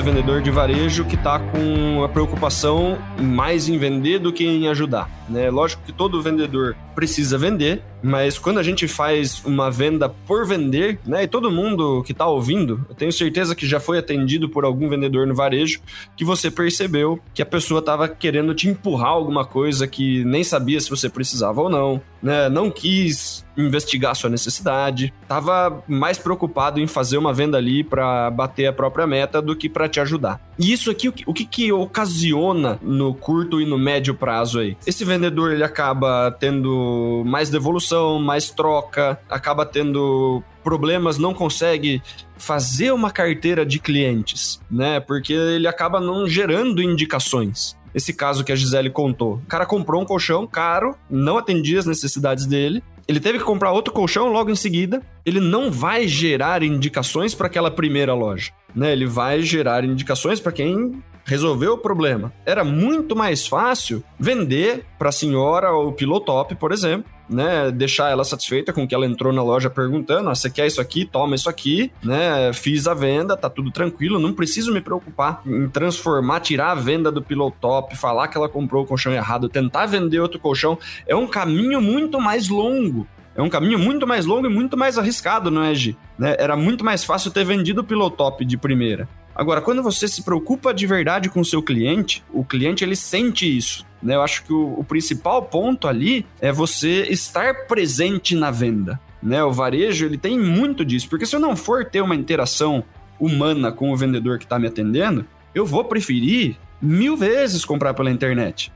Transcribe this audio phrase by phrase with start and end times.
[0.00, 4.66] muito vendedor de varejo que está com a preocupação mais em vender do que em
[4.68, 5.19] ajudar.
[5.30, 5.48] Né?
[5.50, 10.98] Lógico que todo vendedor precisa vender, mas quando a gente faz uma venda por vender,
[11.06, 14.64] né, e todo mundo que está ouvindo, eu tenho certeza que já foi atendido por
[14.64, 15.80] algum vendedor no varejo,
[16.16, 20.80] que você percebeu que a pessoa estava querendo te empurrar alguma coisa que nem sabia
[20.80, 26.86] se você precisava ou não, né, não quis investigar sua necessidade, estava mais preocupado em
[26.86, 30.40] fazer uma venda ali para bater a própria meta do que para te ajudar.
[30.58, 34.60] E isso aqui, o que, o que, que ocasiona no curto e no médio prazo
[34.60, 34.76] aí?
[34.86, 42.02] Esse vendedor ele acaba tendo mais devolução, mais troca, acaba tendo problemas, não consegue
[42.36, 45.00] fazer uma carteira de clientes, né?
[45.00, 47.76] Porque ele acaba não gerando indicações.
[47.94, 49.34] Esse caso que a Gisele contou.
[49.34, 53.72] O cara comprou um colchão caro, não atendia as necessidades dele, ele teve que comprar
[53.72, 55.02] outro colchão logo em seguida.
[55.26, 58.92] Ele não vai gerar indicações para aquela primeira loja, né?
[58.92, 62.32] Ele vai gerar indicações para quem resolveu o problema.
[62.44, 68.24] Era muito mais fácil vender para a senhora o Pilotop, por exemplo, né, deixar ela
[68.24, 71.04] satisfeita com que ela entrou na loja perguntando: ah, você quer isso aqui?
[71.04, 72.52] Toma isso aqui, né?
[72.52, 77.12] Fiz a venda, tá tudo tranquilo, não preciso me preocupar em transformar, tirar a venda
[77.12, 80.76] do Pilotop, falar que ela comprou o colchão errado, tentar vender outro colchão.
[81.06, 83.06] É um caminho muito mais longo.
[83.36, 85.96] É um caminho muito mais longo e muito mais arriscado, não é, Gi?
[86.18, 86.34] Né?
[86.38, 89.08] Era muito mais fácil ter vendido o Pilotop de primeira.
[89.40, 93.56] Agora, quando você se preocupa de verdade com o seu cliente, o cliente ele sente
[93.56, 93.86] isso.
[94.02, 94.14] Né?
[94.14, 99.00] Eu acho que o, o principal ponto ali é você estar presente na venda.
[99.22, 99.42] Né?
[99.42, 102.84] O varejo ele tem muito disso, porque se eu não for ter uma interação
[103.18, 105.24] humana com o vendedor que está me atendendo,
[105.54, 108.70] eu vou preferir mil vezes comprar pela internet.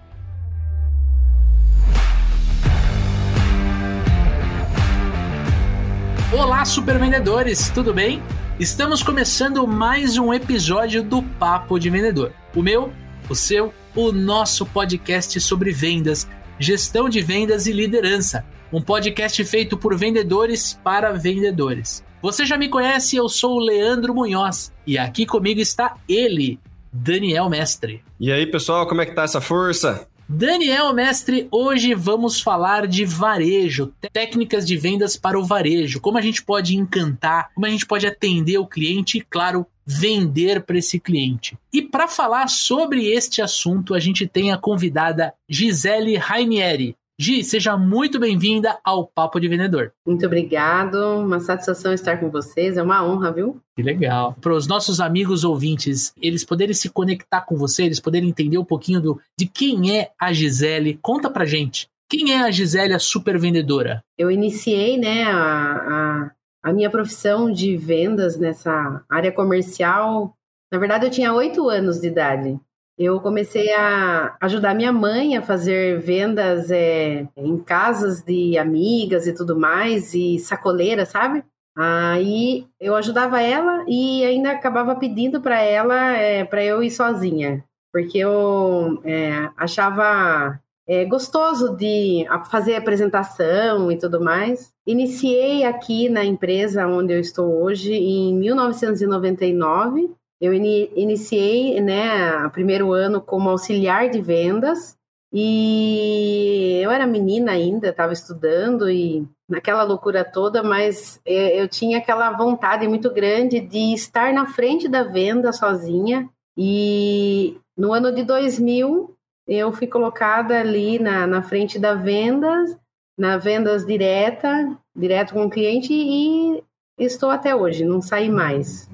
[6.33, 8.23] Olá, super vendedores, tudo bem?
[8.59, 12.33] Estamos começando mais um episódio do Papo de Vendedor.
[12.55, 12.93] O meu,
[13.29, 18.47] o seu, o nosso podcast sobre vendas, gestão de vendas e liderança.
[18.73, 22.05] Um podcast feito por vendedores para vendedores.
[22.23, 26.61] Você já me conhece, eu sou o Leandro Munhoz e aqui comigo está ele,
[26.93, 28.05] Daniel Mestre.
[28.21, 30.07] E aí, pessoal, como é que tá essa força?
[30.29, 36.23] Daniel Mestre, hoje vamos falar de varejo, técnicas de vendas para o varejo, como a
[36.23, 40.99] gente pode encantar, como a gente pode atender o cliente e, claro, vender para esse
[40.99, 41.59] cliente.
[41.71, 46.97] E para falar sobre este assunto, a gente tem a convidada Gisele Rainieri.
[47.17, 49.93] Gi, seja muito bem-vinda ao Papo de Vendedor.
[50.05, 53.61] Muito obrigado, uma satisfação estar com vocês, é uma honra, viu?
[53.77, 54.35] Que legal.
[54.41, 58.65] Para os nossos amigos ouvintes, eles poderem se conectar com você, eles poderem entender um
[58.65, 61.87] pouquinho do, de quem é a Gisele, conta pra gente.
[62.11, 64.03] Quem é a Gisele, a super vendedora?
[64.19, 66.31] Eu iniciei, né, a, a,
[66.65, 70.35] a minha profissão de vendas nessa área comercial.
[70.73, 72.59] Na verdade, eu tinha oito anos de idade
[72.99, 79.35] eu comecei a ajudar minha mãe a fazer vendas é, em casas de amigas e
[79.35, 81.45] tudo mais, e sacoleira, sabe?
[81.77, 87.65] Aí eu ajudava ela e ainda acabava pedindo para ela é, para eu ir sozinha,
[87.93, 94.73] porque eu é, achava é, gostoso de fazer apresentação e tudo mais.
[94.87, 102.93] Iniciei aqui na empresa onde eu estou hoje em 1999 eu iniciei, né, o primeiro
[102.93, 104.97] ano como auxiliar de vendas
[105.37, 112.31] e eu era menina ainda, estava estudando e naquela loucura toda, mas eu tinha aquela
[112.31, 116.31] vontade muito grande de estar na frente da venda sozinha.
[116.57, 119.13] E no ano de 2000,
[119.49, 122.79] eu fui colocada ali na, na frente da vendas,
[123.19, 126.63] na vendas direta, direto com o cliente, e
[126.97, 128.89] estou até hoje, não saí mais.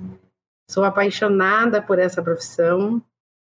[0.71, 3.03] Sou apaixonada por essa profissão.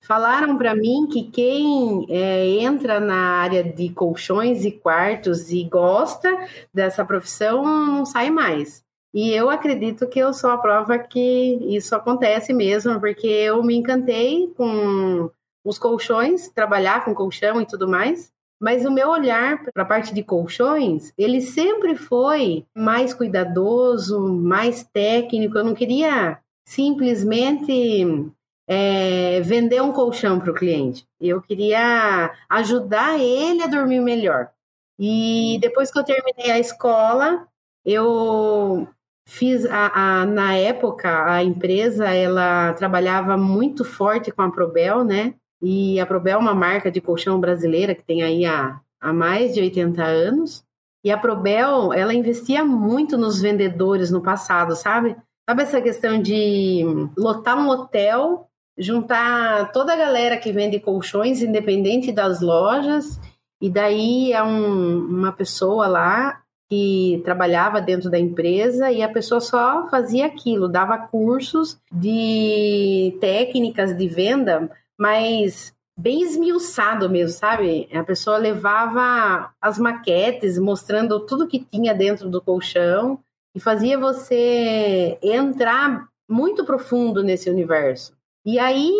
[0.02, 6.30] Falaram para mim que quem é, entra na área de colchões e quartos e gosta
[6.74, 8.86] dessa profissão não sai mais.
[9.14, 13.76] E eu acredito que eu sou a prova que isso acontece mesmo, porque eu me
[13.76, 15.30] encantei com
[15.66, 18.32] os colchões, trabalhar com colchão e tudo mais.
[18.62, 24.86] Mas o meu olhar para a parte de colchões, ele sempre foi mais cuidadoso, mais
[24.86, 25.58] técnico.
[25.58, 26.40] Eu não queria
[26.70, 28.32] simplesmente
[28.68, 31.04] é, vender um colchão para o cliente.
[31.20, 34.52] Eu queria ajudar ele a dormir melhor.
[35.00, 37.48] E depois que eu terminei a escola,
[37.84, 38.88] eu
[39.28, 45.34] fiz a, a, na época a empresa ela trabalhava muito forte com a Probel, né?
[45.60, 49.56] E a Probel é uma marca de colchão brasileira que tem aí há, há mais
[49.56, 50.64] de 80 anos.
[51.04, 55.16] E a Probel, ela investia muito nos vendedores no passado, sabe?
[55.50, 56.84] Sabe essa questão de
[57.18, 58.48] lotar um hotel
[58.78, 63.20] juntar toda a galera que vende colchões, independente das lojas,
[63.60, 69.42] e daí é um, uma pessoa lá que trabalhava dentro da empresa e a pessoa
[69.42, 77.90] só fazia aquilo, dava cursos de técnicas de venda, mas bem esmiuçado mesmo, sabe?
[77.92, 83.20] A pessoa levava as maquetes mostrando tudo que tinha dentro do colchão
[83.56, 88.14] e fazia você entrar muito profundo nesse universo.
[88.46, 88.92] E aí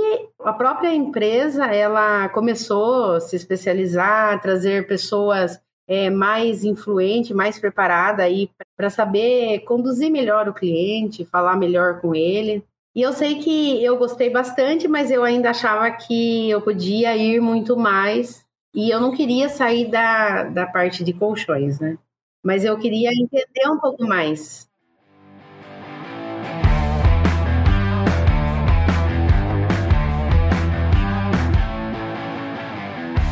[0.42, 8.24] a própria empresa ela começou a se especializar, trazer pessoas é, mais influente, mais preparada
[8.24, 12.64] aí para saber conduzir melhor o cliente, falar melhor com ele.
[12.96, 17.40] E eu sei que eu gostei bastante, mas eu ainda achava que eu podia ir
[17.40, 18.46] muito mais.
[18.76, 21.98] E eu não queria sair da, da parte de colchões, né?
[22.44, 24.70] Mas eu queria entender um pouco mais.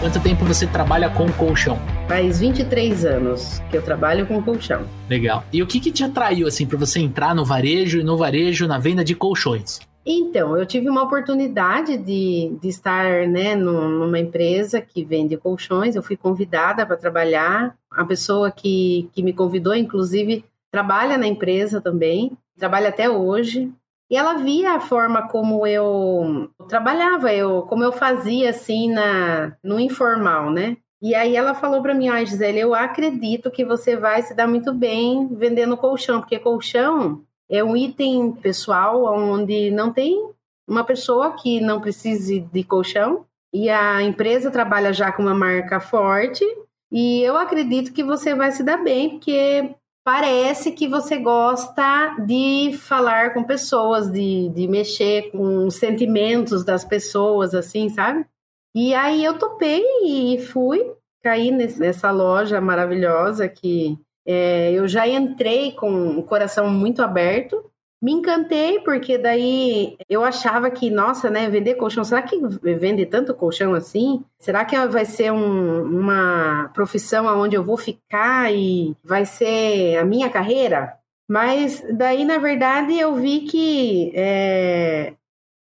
[0.02, 1.80] Quanto tempo você trabalha com colchão?
[2.08, 4.86] Faz 23 anos que eu trabalho com colchão.
[5.10, 5.44] Legal.
[5.52, 8.68] E o que, que te atraiu assim para você entrar no varejo e no varejo
[8.68, 9.80] na venda de colchões?
[10.10, 15.98] Então, eu tive uma oportunidade de, de estar né, numa empresa que vende colchões.
[15.98, 17.78] Eu fui convidada para trabalhar.
[17.92, 23.70] A pessoa que, que me convidou, inclusive, trabalha na empresa também, trabalha até hoje.
[24.10, 29.78] E ela via a forma como eu trabalhava, eu, como eu fazia assim na, no
[29.78, 30.78] informal, né?
[31.02, 34.48] E aí ela falou para mim, ah, Gisele, eu acredito que você vai se dar
[34.48, 40.30] muito bem vendendo colchão, porque colchão é um item pessoal onde não tem
[40.68, 45.80] uma pessoa que não precise de colchão e a empresa trabalha já com uma marca
[45.80, 46.44] forte
[46.92, 52.78] e eu acredito que você vai se dar bem, porque parece que você gosta de
[52.78, 58.26] falar com pessoas, de, de mexer com os sentimentos das pessoas, assim, sabe?
[58.74, 63.98] E aí eu topei e fui, caí nessa loja maravilhosa que
[64.28, 67.64] é, eu já entrei com o coração muito aberto
[68.02, 72.38] me encantei, porque daí eu achava que, nossa, né, vender colchão, será que
[72.78, 74.24] vende tanto colchão assim?
[74.40, 80.06] Será que vai ser um, uma profissão onde eu vou ficar e vai ser a
[80.06, 80.96] minha carreira?
[81.28, 85.16] Mas daí, na verdade, eu vi que é,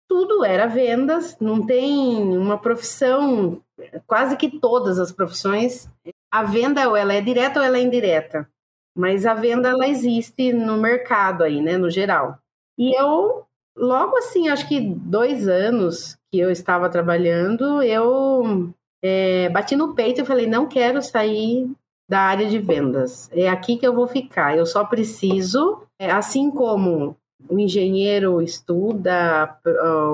[0.07, 3.61] tudo era vendas, não tem uma profissão,
[4.05, 5.89] quase que todas as profissões,
[6.31, 8.47] a venda ou ela é direta ou ela é indireta.
[8.97, 12.39] Mas a venda ela existe no mercado aí, né, no geral.
[12.75, 13.43] E eu,
[13.77, 18.73] logo assim, acho que dois anos que eu estava trabalhando, eu
[19.03, 21.69] é, bati no peito e falei, não quero sair
[22.09, 23.29] da área de vendas.
[23.31, 24.57] É aqui que eu vou ficar.
[24.57, 27.15] Eu só preciso, é, assim como
[27.47, 29.57] o engenheiro estuda,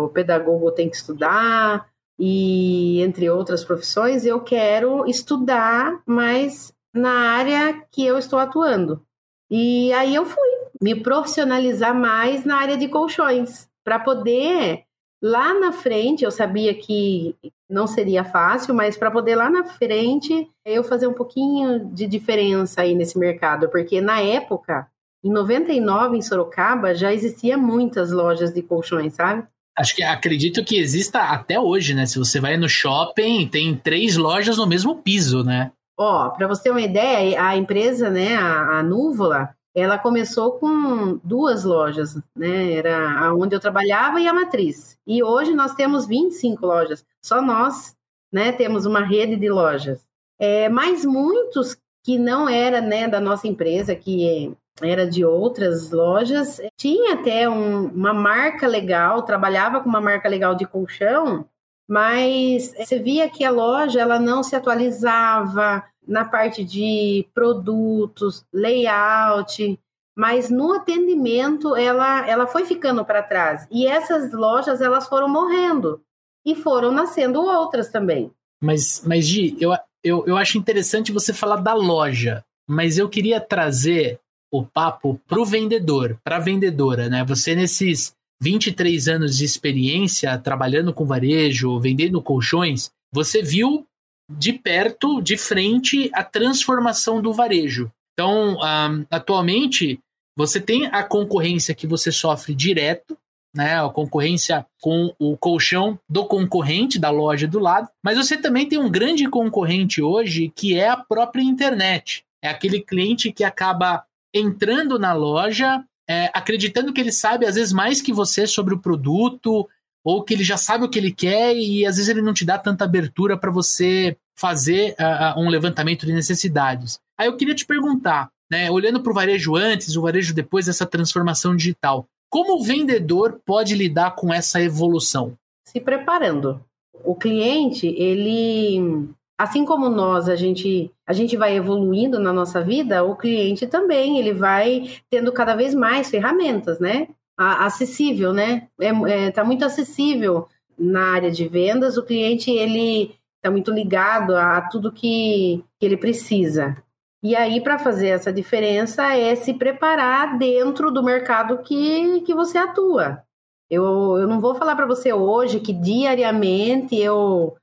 [0.03, 1.87] o pedagogo tem que estudar,
[2.19, 9.01] e entre outras profissões, eu quero estudar mais na área que eu estou atuando.
[9.49, 10.49] E aí eu fui
[10.81, 14.83] me profissionalizar mais na área de colchões, para poder
[15.21, 17.35] lá na frente, eu sabia que
[17.69, 22.81] não seria fácil, mas para poder lá na frente eu fazer um pouquinho de diferença
[22.81, 24.87] aí nesse mercado, porque na época,
[25.23, 29.45] em 99 em Sorocaba, já existia muitas lojas de colchões, sabe?
[29.75, 32.05] Acho que acredito que exista até hoje, né?
[32.05, 35.71] Se você vai no shopping, tem três lojas no mesmo piso, né?
[35.97, 41.19] Ó, para você ter uma ideia, a empresa, né, a, a Núvola, ela começou com
[41.23, 42.73] duas lojas, né?
[42.73, 44.97] Era onde eu trabalhava e a matriz.
[45.05, 47.03] E hoje nós temos 25 lojas.
[47.23, 47.95] Só nós,
[48.31, 50.05] né, temos uma rede de lojas.
[50.39, 56.59] É, mas muitos que não era, né, da nossa empresa, que era de outras lojas,
[56.77, 61.47] tinha até um, uma marca legal, trabalhava com uma marca legal de colchão,
[61.87, 69.79] mas você via que a loja ela não se atualizava na parte de produtos, layout,
[70.15, 73.67] mas no atendimento ela, ela foi ficando para trás.
[73.71, 76.01] E essas lojas elas foram morrendo
[76.45, 78.31] e foram nascendo outras também.
[78.61, 79.71] Mas, mas Gi, eu,
[80.03, 84.19] eu, eu acho interessante você falar da loja, mas eu queria trazer
[84.51, 87.25] o papo para o vendedor, para a vendedora, né?
[87.25, 93.85] Você nesses 23 anos de experiência trabalhando com varejo, vendendo colchões, você viu
[94.29, 97.89] de perto, de frente, a transformação do varejo.
[98.13, 99.97] Então, um, atualmente,
[100.37, 103.17] você tem a concorrência que você sofre direto,
[103.55, 108.67] né, a concorrência com o colchão do concorrente da loja do lado, mas você também
[108.67, 112.25] tem um grande concorrente hoje que é a própria internet.
[112.43, 117.73] É aquele cliente que acaba entrando na loja, é, acreditando que ele sabe às vezes
[117.73, 119.67] mais que você sobre o produto,
[120.03, 122.45] ou que ele já sabe o que ele quer e às vezes ele não te
[122.45, 126.99] dá tanta abertura para você fazer uh, um levantamento de necessidades.
[127.17, 130.85] Aí eu queria te perguntar, né, olhando para o varejo antes, o varejo depois dessa
[130.85, 135.33] transformação digital, como o vendedor pode lidar com essa evolução?
[135.65, 136.63] Se preparando.
[137.03, 139.07] O cliente, ele
[139.43, 144.17] assim como nós a gente a gente vai evoluindo na nossa vida, o cliente também
[144.17, 147.07] ele vai tendo cada vez mais ferramentas, né?
[147.37, 148.67] acessível, né?
[148.79, 150.47] É, é, tá muito acessível
[150.77, 151.97] na área de vendas.
[151.97, 156.77] O cliente ele está muito ligado a, a tudo que, que ele precisa.
[157.21, 162.57] E aí, para fazer essa diferença, é se preparar dentro do mercado que, que você
[162.57, 163.23] atua.
[163.69, 167.55] Eu, eu não vou falar para você hoje que diariamente eu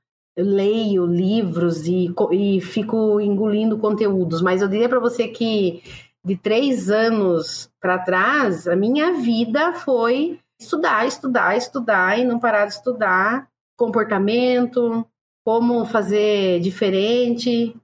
[0.43, 5.83] leio livros e, e fico engolindo conteúdos, mas eu diria para você que
[6.23, 12.65] de três anos para trás, a minha vida foi estudar, estudar, estudar e não parar
[12.65, 13.47] de estudar
[13.81, 15.03] comportamento,
[15.43, 17.75] como fazer diferente.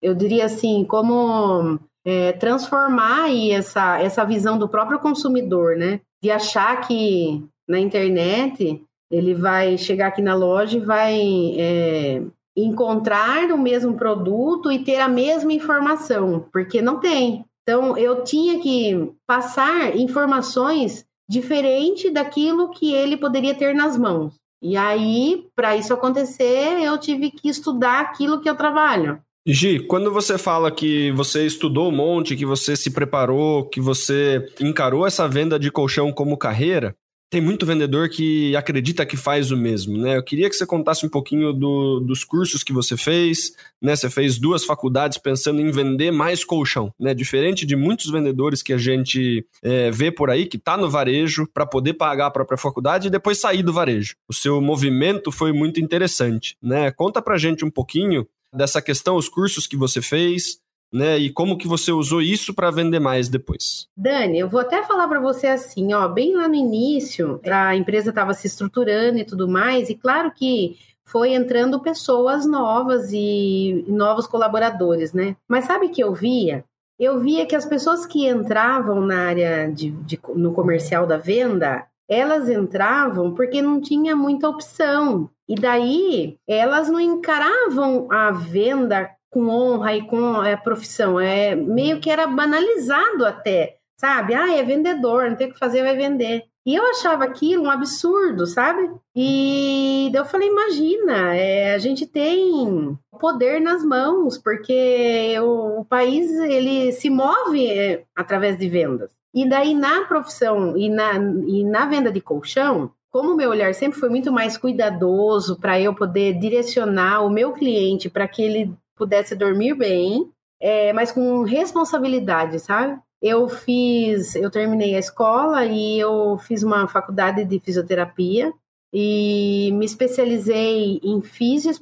[0.00, 6.00] Eu diria assim, como é, transformar aí essa, essa visão do próprio consumidor, né?
[6.22, 11.20] De achar que na internet ele vai chegar aqui na loja e vai
[11.58, 12.22] é,
[12.56, 17.44] encontrar o mesmo produto e ter a mesma informação, porque não tem.
[17.62, 24.34] Então, eu tinha que passar informações diferente daquilo que ele poderia ter nas mãos.
[24.62, 29.20] E aí, para isso acontecer, eu tive que estudar aquilo que eu trabalho.
[29.46, 34.46] Gi, quando você fala que você estudou um monte, que você se preparou, que você
[34.60, 36.94] encarou essa venda de colchão como carreira,
[37.30, 40.16] tem muito vendedor que acredita que faz o mesmo, né?
[40.16, 43.94] Eu queria que você contasse um pouquinho do, dos cursos que você fez, né?
[43.94, 47.14] Você fez duas faculdades pensando em vender mais colchão, né?
[47.14, 51.46] Diferente de muitos vendedores que a gente é, vê por aí, que tá no varejo
[51.54, 54.16] para poder pagar a própria faculdade e depois sair do varejo.
[54.28, 56.90] O seu movimento foi muito interessante, né?
[56.90, 60.58] Conta pra gente um pouquinho dessa questão, os cursos que você fez,
[60.92, 61.18] né?
[61.18, 63.86] E como que você usou isso para vender mais depois?
[63.96, 68.10] Dani, eu vou até falar para você assim, ó, bem lá no início, a empresa
[68.10, 74.26] estava se estruturando e tudo mais, e claro que foi entrando pessoas novas e novos
[74.26, 75.36] colaboradores, né?
[75.48, 76.64] Mas sabe que eu via?
[76.98, 81.84] Eu via que as pessoas que entravam na área de, de no comercial da venda,
[82.08, 85.30] elas entravam porque não tinha muita opção.
[85.48, 91.18] E daí elas não encaravam a venda com honra e com é, profissão.
[91.18, 94.34] É meio que era banalizado até, sabe?
[94.34, 96.44] Ah, é vendedor, não tem o que fazer, vai vender.
[96.66, 98.90] E eu achava aquilo um absurdo, sabe?
[99.16, 106.30] E eu falei, imagina, é, a gente tem poder nas mãos, porque o, o país
[106.38, 109.10] ele se move é, através de vendas.
[109.32, 111.14] E daí na profissão e na,
[111.46, 115.80] e na venda de colchão, como o meu olhar sempre foi muito mais cuidadoso para
[115.80, 120.30] eu poder direcionar o meu cliente para que ele pudesse dormir bem,
[120.60, 123.00] é, mas com responsabilidade, sabe?
[123.22, 128.52] Eu fiz, eu terminei a escola e eu fiz uma faculdade de fisioterapia
[128.92, 131.72] e me especializei em fisio,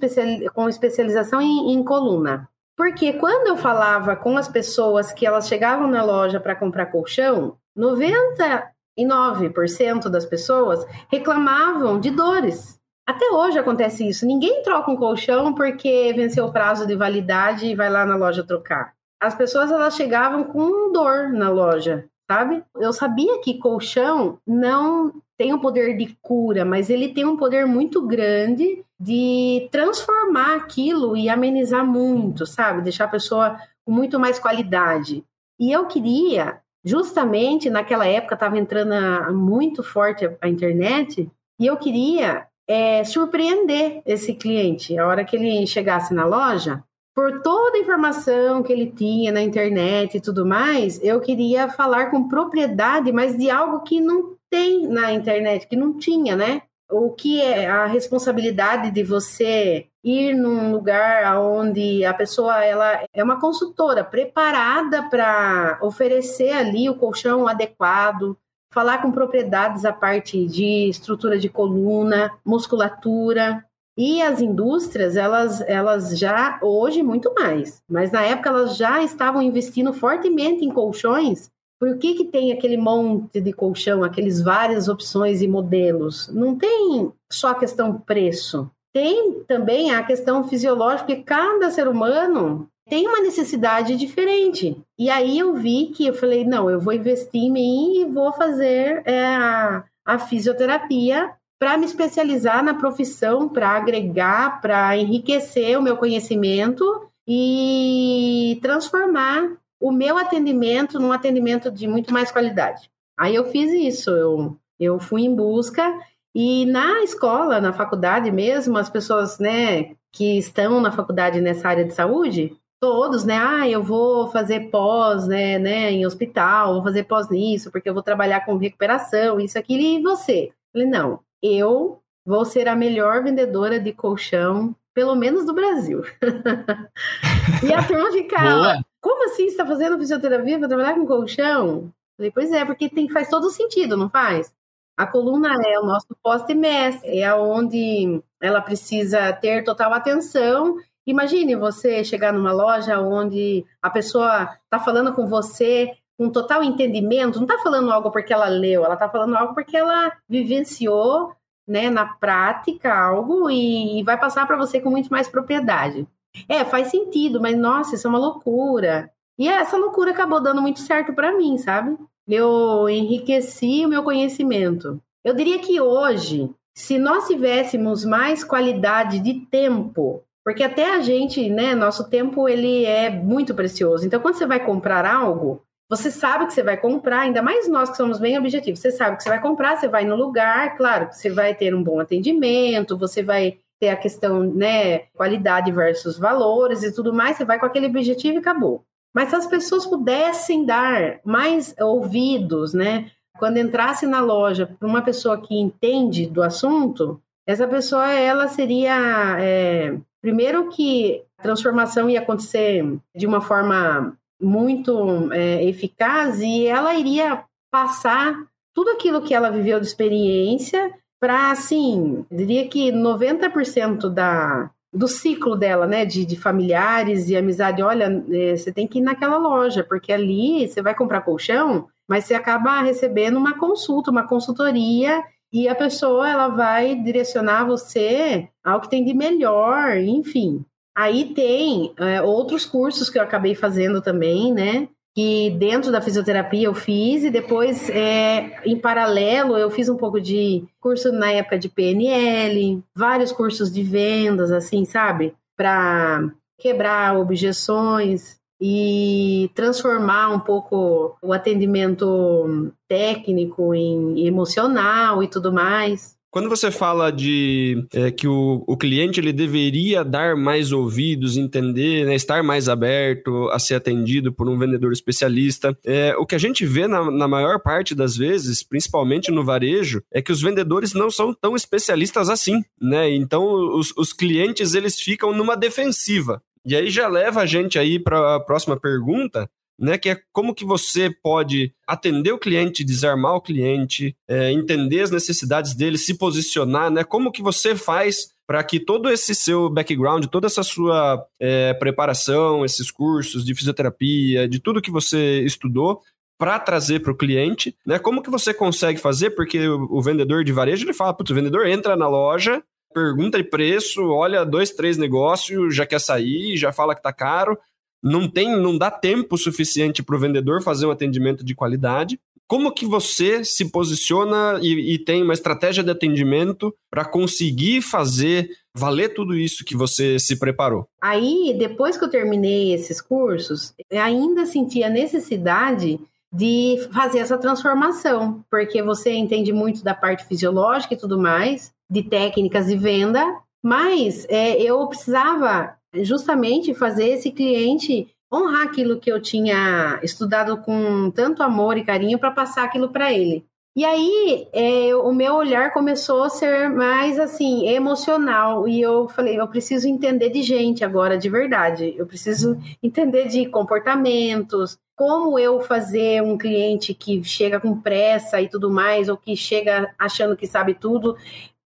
[0.55, 2.49] com especialização em, em coluna.
[2.77, 7.57] Porque quando eu falava com as pessoas que elas chegavam na loja para comprar colchão,
[7.77, 12.78] 99% das pessoas reclamavam de dores.
[13.09, 14.27] Até hoje acontece isso.
[14.27, 18.45] Ninguém troca um colchão porque venceu o prazo de validade e vai lá na loja
[18.45, 18.93] trocar.
[19.19, 22.63] As pessoas elas chegavam com dor na loja, sabe?
[22.77, 27.65] Eu sabia que colchão não tem um poder de cura, mas ele tem um poder
[27.65, 32.83] muito grande de transformar aquilo e amenizar muito, sabe?
[32.83, 35.25] Deixar a pessoa com muito mais qualidade.
[35.59, 38.93] E eu queria, justamente naquela época estava entrando
[39.35, 41.27] muito forte a internet,
[41.59, 44.97] e eu queria é, surpreender esse cliente.
[44.99, 46.85] A hora que ele chegasse na loja,
[47.15, 52.11] por toda a informação que ele tinha na internet e tudo mais, eu queria falar
[52.11, 56.63] com propriedade, mas de algo que não tem na internet, que não tinha, né?
[56.91, 63.23] O que é a responsabilidade de você ir num lugar onde a pessoa ela é
[63.23, 68.39] uma consultora preparada para oferecer ali o colchão adequado,
[68.79, 73.65] falar com propriedades a parte de estrutura de coluna, musculatura.
[73.97, 79.43] E as indústrias, elas, elas já, hoje muito mais, mas na época elas já estavam
[79.43, 81.51] investindo fortemente em colchões.
[81.81, 86.29] Por que, que tem aquele monte de colchão, aqueles várias opções e modelos?
[86.29, 88.71] Não tem só a questão preço.
[88.95, 94.81] Tem também a questão fisiológica, que cada ser humano tem uma necessidade diferente.
[94.99, 98.33] E aí eu vi que eu falei, não, eu vou investir em mim e vou
[98.33, 105.83] fazer é, a, a fisioterapia para me especializar na profissão, para agregar, para enriquecer o
[105.83, 106.85] meu conhecimento
[107.27, 112.91] e transformar o meu atendimento num atendimento de muito mais qualidade.
[113.19, 115.93] Aí eu fiz isso, eu, eu fui em busca
[116.35, 121.85] e na escola, na faculdade mesmo, as pessoas, né, que estão na faculdade nessa área
[121.85, 127.05] de saúde, todos, né, ah, eu vou fazer pós, né, né, em hospital, vou fazer
[127.05, 130.47] pós nisso, porque eu vou trabalhar com recuperação, isso, aquilo, e você?
[130.47, 136.03] Eu falei, não, eu vou ser a melhor vendedora de colchão, pelo menos do Brasil.
[137.63, 141.85] e a turma ficava, como assim você está fazendo fisioterapia para trabalhar com colchão?
[141.85, 144.53] Eu falei, pois é, porque tem, faz todo sentido, não faz?
[144.99, 150.77] A coluna é o nosso poste mestre, é onde ela precisa ter total atenção.
[151.09, 157.37] Imagine você chegar numa loja onde a pessoa está falando com você com total entendimento,
[157.37, 161.33] não está falando algo porque ela leu, ela está falando algo porque ela vivenciou
[161.67, 166.07] né, na prática algo e, e vai passar para você com muito mais propriedade.
[166.47, 169.11] É, faz sentido, mas nossa, isso é uma loucura.
[169.39, 171.97] E essa loucura acabou dando muito certo para mim, sabe?
[172.27, 175.01] Eu enriqueci o meu conhecimento.
[175.25, 181.51] Eu diria que hoje, se nós tivéssemos mais qualidade de tempo, porque até a gente,
[181.51, 184.07] né, nosso tempo ele é muito precioso.
[184.07, 187.91] Então, quando você vai comprar algo, você sabe que você vai comprar, ainda mais nós
[187.91, 188.81] que somos bem objetivos.
[188.81, 191.83] Você sabe que você vai comprar, você vai no lugar, claro, você vai ter um
[191.83, 197.45] bom atendimento, você vai ter a questão, né, qualidade versus valores e tudo mais, você
[197.45, 198.83] vai com aquele objetivo e acabou.
[199.15, 205.03] Mas se as pessoas pudessem dar mais ouvidos, né, quando entrasse na loja para uma
[205.03, 212.21] pessoa que entende do assunto, essa pessoa ela seria é, primeiro que a transformação ia
[212.21, 212.85] acontecer
[213.15, 218.35] de uma forma muito é, eficaz e ela iria passar
[218.75, 225.57] tudo aquilo que ela viveu de experiência para, assim, diria que 90% da, do ciclo
[225.57, 227.83] dela, né, de, de familiares e amizade.
[227.83, 232.25] Olha, é, você tem que ir naquela loja, porque ali você vai comprar colchão, mas
[232.25, 238.81] você acaba recebendo uma consulta, uma consultoria e a pessoa ela vai direcionar você ao
[238.81, 240.65] que tem de melhor, enfim.
[240.97, 244.89] Aí tem é, outros cursos que eu acabei fazendo também, né?
[245.15, 250.21] Que dentro da fisioterapia eu fiz, e depois, é, em paralelo, eu fiz um pouco
[250.21, 255.35] de curso na época de PNL, vários cursos de vendas, assim, sabe?
[255.57, 266.19] Para quebrar objeções e transformar um pouco o atendimento técnico em emocional e tudo mais.
[266.31, 272.05] Quando você fala de é, que o, o cliente ele deveria dar mais ouvidos, entender,
[272.05, 276.39] né, estar mais aberto a ser atendido por um vendedor especialista, é, o que a
[276.39, 280.93] gente vê na, na maior parte das vezes, principalmente no varejo, é que os vendedores
[280.93, 283.11] não são tão especialistas assim, né?
[283.11, 283.45] Então
[283.75, 286.43] os, os clientes eles ficam numa defensiva.
[286.65, 290.55] E aí já leva a gente aí para a próxima pergunta, né, que é como
[290.55, 296.15] que você pode atender o cliente, desarmar o cliente, é, entender as necessidades dele, se
[296.15, 301.23] posicionar, né, como que você faz para que todo esse seu background, toda essa sua
[301.39, 306.01] é, preparação, esses cursos de fisioterapia, de tudo que você estudou,
[306.39, 307.99] para trazer para o cliente, né?
[307.99, 309.31] Como que você consegue fazer?
[309.31, 313.39] Porque o, o vendedor de varejo ele fala, putz, o vendedor entra na loja, pergunta
[313.39, 317.59] de preço, olha dois, três negócios, já quer sair, já fala que tá caro
[318.03, 322.19] não tem, não dá tempo suficiente para o vendedor fazer um atendimento de qualidade.
[322.47, 328.49] Como que você se posiciona e, e tem uma estratégia de atendimento para conseguir fazer
[328.75, 330.87] valer tudo isso que você se preparou?
[331.03, 336.01] Aí, depois que eu terminei esses cursos, ainda senti a necessidade
[336.33, 342.03] de fazer essa transformação, porque você entende muito da parte fisiológica e tudo mais, de
[342.03, 343.25] técnicas de venda,
[343.63, 351.11] mas é, eu precisava justamente fazer esse cliente honrar aquilo que eu tinha estudado com
[351.11, 353.45] tanto amor e carinho para passar aquilo para ele.
[353.79, 358.67] E aí, é, o meu olhar começou a ser mais assim, emocional.
[358.67, 361.95] E eu falei, eu preciso entender de gente agora, de verdade.
[361.97, 368.49] Eu preciso entender de comportamentos, como eu fazer um cliente que chega com pressa e
[368.49, 371.17] tudo mais, ou que chega achando que sabe tudo,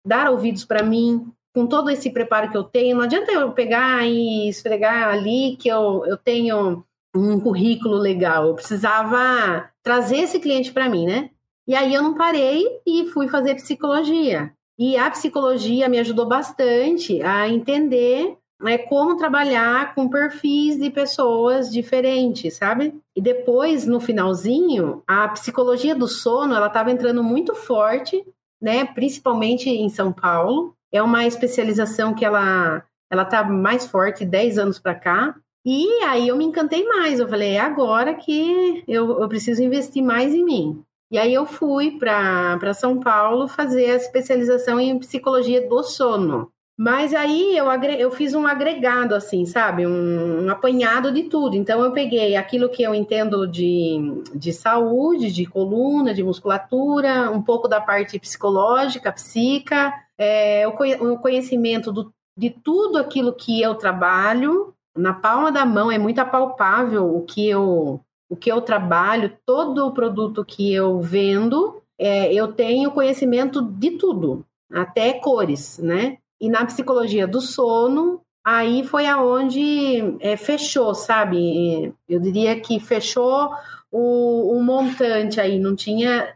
[0.04, 4.04] dar ouvidos para mim, com todo esse preparo que eu tenho, não adianta eu pegar
[4.06, 8.48] e esfregar ali que eu, eu tenho um currículo legal.
[8.48, 11.30] Eu precisava trazer esse cliente para mim, né?
[11.66, 14.52] E aí eu não parei e fui fazer psicologia.
[14.78, 21.70] E a psicologia me ajudou bastante a entender né, como trabalhar com perfis de pessoas
[21.70, 22.94] diferentes, sabe?
[23.14, 28.24] E depois, no finalzinho, a psicologia do sono, ela estava entrando muito forte
[28.64, 28.86] né?
[28.86, 30.74] Principalmente em São Paulo.
[30.90, 35.36] É uma especialização que ela ela tá mais forte 10 anos para cá.
[35.64, 37.20] E aí eu me encantei mais.
[37.20, 40.82] Eu falei, é agora que eu, eu preciso investir mais em mim.
[41.10, 46.50] E aí eu fui para São Paulo fazer a especialização em psicologia do sono.
[46.76, 49.86] Mas aí eu, eu fiz um agregado, assim, sabe?
[49.86, 51.54] Um, um, apanhado de tudo.
[51.54, 57.40] Então eu peguei aquilo que eu entendo de, de saúde, de coluna, de musculatura, um
[57.40, 63.76] pouco da parte psicológica, psica, é, o, o conhecimento do, de tudo aquilo que eu
[63.76, 64.74] trabalho.
[64.96, 69.86] Na palma da mão é muito apalpável o que eu, o que eu trabalho, todo
[69.86, 76.18] o produto que eu vendo, é, eu tenho conhecimento de tudo, até cores, né?
[76.40, 81.94] E na psicologia do sono, aí foi aonde é, fechou, sabe?
[82.08, 83.50] Eu diria que fechou
[83.90, 86.34] o, o montante aí, não tinha.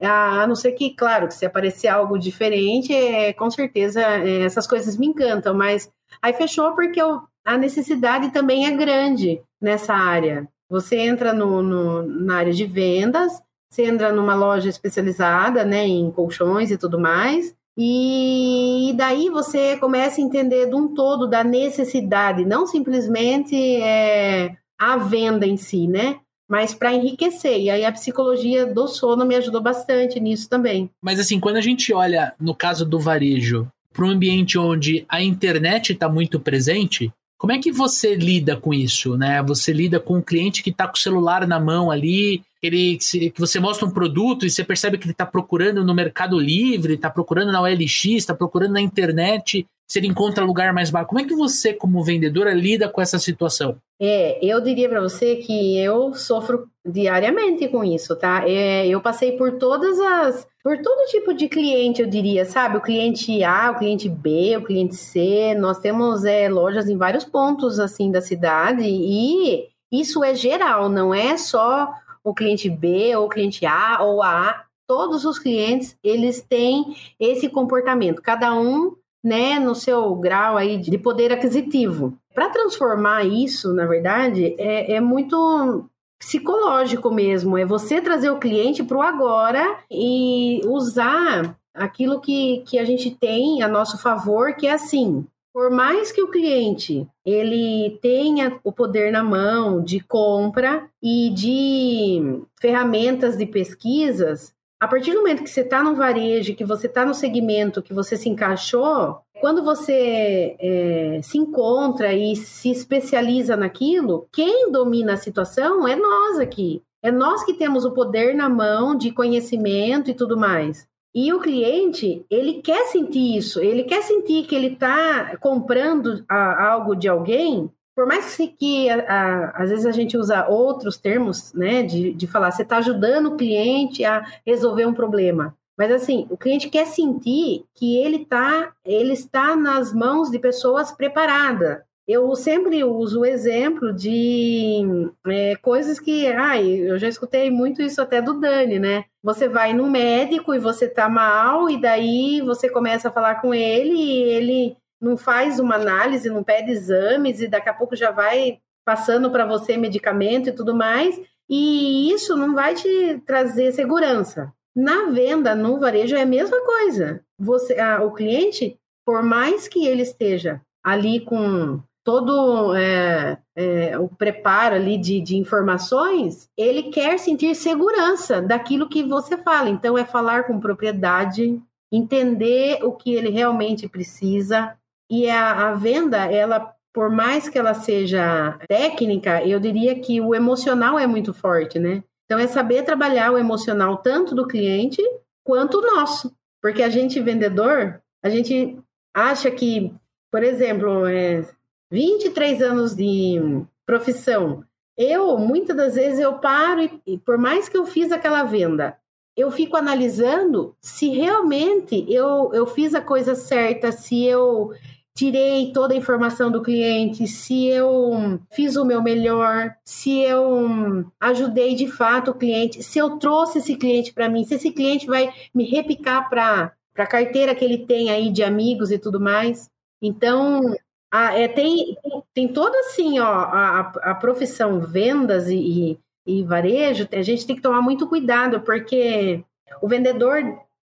[0.00, 4.66] A não ser que, claro, que se aparecer algo diferente, é, com certeza é, essas
[4.66, 5.90] coisas me encantam, mas
[6.22, 10.48] aí fechou porque eu, a necessidade também é grande nessa área.
[10.70, 16.10] Você entra no, no, na área de vendas, você entra numa loja especializada né, em
[16.10, 22.44] colchões e tudo mais, e daí você começa a entender de um todo da necessidade,
[22.44, 26.18] não simplesmente é, a venda em si, né?
[26.50, 27.60] Mas para enriquecer.
[27.60, 30.90] E aí a psicologia do sono me ajudou bastante nisso também.
[31.00, 35.22] Mas assim, quando a gente olha no caso do varejo para um ambiente onde a
[35.22, 39.40] internet está muito presente, como é que você lida com isso, né?
[39.44, 43.38] Você lida com um cliente que está com o celular na mão ali, ele, que
[43.38, 47.08] você mostra um produto e você percebe que ele está procurando no Mercado Livre, está
[47.08, 51.08] procurando na OLX, está procurando na internet, se ele encontra lugar mais barato.
[51.08, 53.76] Como é que você, como vendedora, lida com essa situação?
[54.00, 58.44] É, eu diria para você que eu sofro diariamente com isso, tá?
[58.46, 62.76] É, eu passei por todas as, por todo tipo de cliente, eu diria, sabe?
[62.76, 65.54] O cliente A, o cliente B, o cliente C.
[65.54, 71.14] Nós temos é, lojas em vários pontos assim da cidade e isso é geral, não
[71.14, 71.90] é só
[72.28, 77.48] o cliente B ou o cliente A ou A, todos os clientes eles têm esse
[77.48, 82.16] comportamento, cada um né, no seu grau aí de poder aquisitivo.
[82.34, 85.84] Para transformar isso, na verdade, é, é muito
[86.18, 92.78] psicológico mesmo, é você trazer o cliente para o agora e usar aquilo que, que
[92.78, 95.24] a gente tem a nosso favor, que é assim,
[95.58, 102.44] por mais que o cliente ele tenha o poder na mão de compra e de
[102.60, 107.04] ferramentas de pesquisas, a partir do momento que você está no varejo, que você está
[107.04, 114.28] no segmento que você se encaixou, quando você é, se encontra e se especializa naquilo,
[114.32, 116.84] quem domina a situação é nós aqui.
[117.02, 120.86] É nós que temos o poder na mão de conhecimento e tudo mais.
[121.20, 126.70] E o cliente, ele quer sentir isso, ele quer sentir que ele está comprando a,
[126.70, 131.52] algo de alguém, por mais que a, a, às vezes a gente usa outros termos,
[131.52, 135.56] né, de, de falar, você está ajudando o cliente a resolver um problema.
[135.76, 140.92] Mas assim, o cliente quer sentir que ele tá, ele está nas mãos de pessoas
[140.92, 144.80] preparadas, eu sempre uso o exemplo de
[145.26, 149.04] é, coisas que, ai, eu já escutei muito isso até do Dani, né?
[149.22, 153.52] Você vai no médico e você tá mal, e daí você começa a falar com
[153.52, 158.10] ele e ele não faz uma análise, não pede exames, e daqui a pouco já
[158.10, 164.50] vai passando para você medicamento e tudo mais, e isso não vai te trazer segurança.
[164.74, 167.20] Na venda, no varejo, é a mesma coisa.
[167.38, 174.08] Você, a, o cliente, por mais que ele esteja ali com todo é, é, o
[174.08, 179.68] preparo ali de, de informações, ele quer sentir segurança daquilo que você fala.
[179.68, 181.60] Então, é falar com propriedade,
[181.92, 184.74] entender o que ele realmente precisa.
[185.10, 190.34] E a, a venda, ela, por mais que ela seja técnica, eu diria que o
[190.34, 192.02] emocional é muito forte, né?
[192.24, 195.02] Então, é saber trabalhar o emocional tanto do cliente
[195.44, 196.34] quanto o nosso.
[196.62, 198.78] Porque a gente, vendedor, a gente
[199.14, 199.92] acha que,
[200.32, 201.44] por exemplo, é,
[201.90, 203.40] 23 anos de
[203.86, 204.64] profissão.
[204.96, 208.96] Eu, muitas das vezes, eu paro e, e, por mais que eu fiz aquela venda,
[209.36, 214.72] eu fico analisando se realmente eu, eu fiz a coisa certa, se eu
[215.14, 221.74] tirei toda a informação do cliente, se eu fiz o meu melhor, se eu ajudei
[221.74, 225.32] de fato o cliente, se eu trouxe esse cliente para mim, se esse cliente vai
[225.54, 229.68] me repicar para a carteira que ele tem aí de amigos e tudo mais.
[230.00, 230.62] Então,
[231.10, 231.96] ah, é, tem,
[232.34, 237.62] tem todo assim, ó, a, a profissão vendas e, e, varejo, a gente tem que
[237.62, 239.42] tomar muito cuidado, porque
[239.80, 240.42] o vendedor,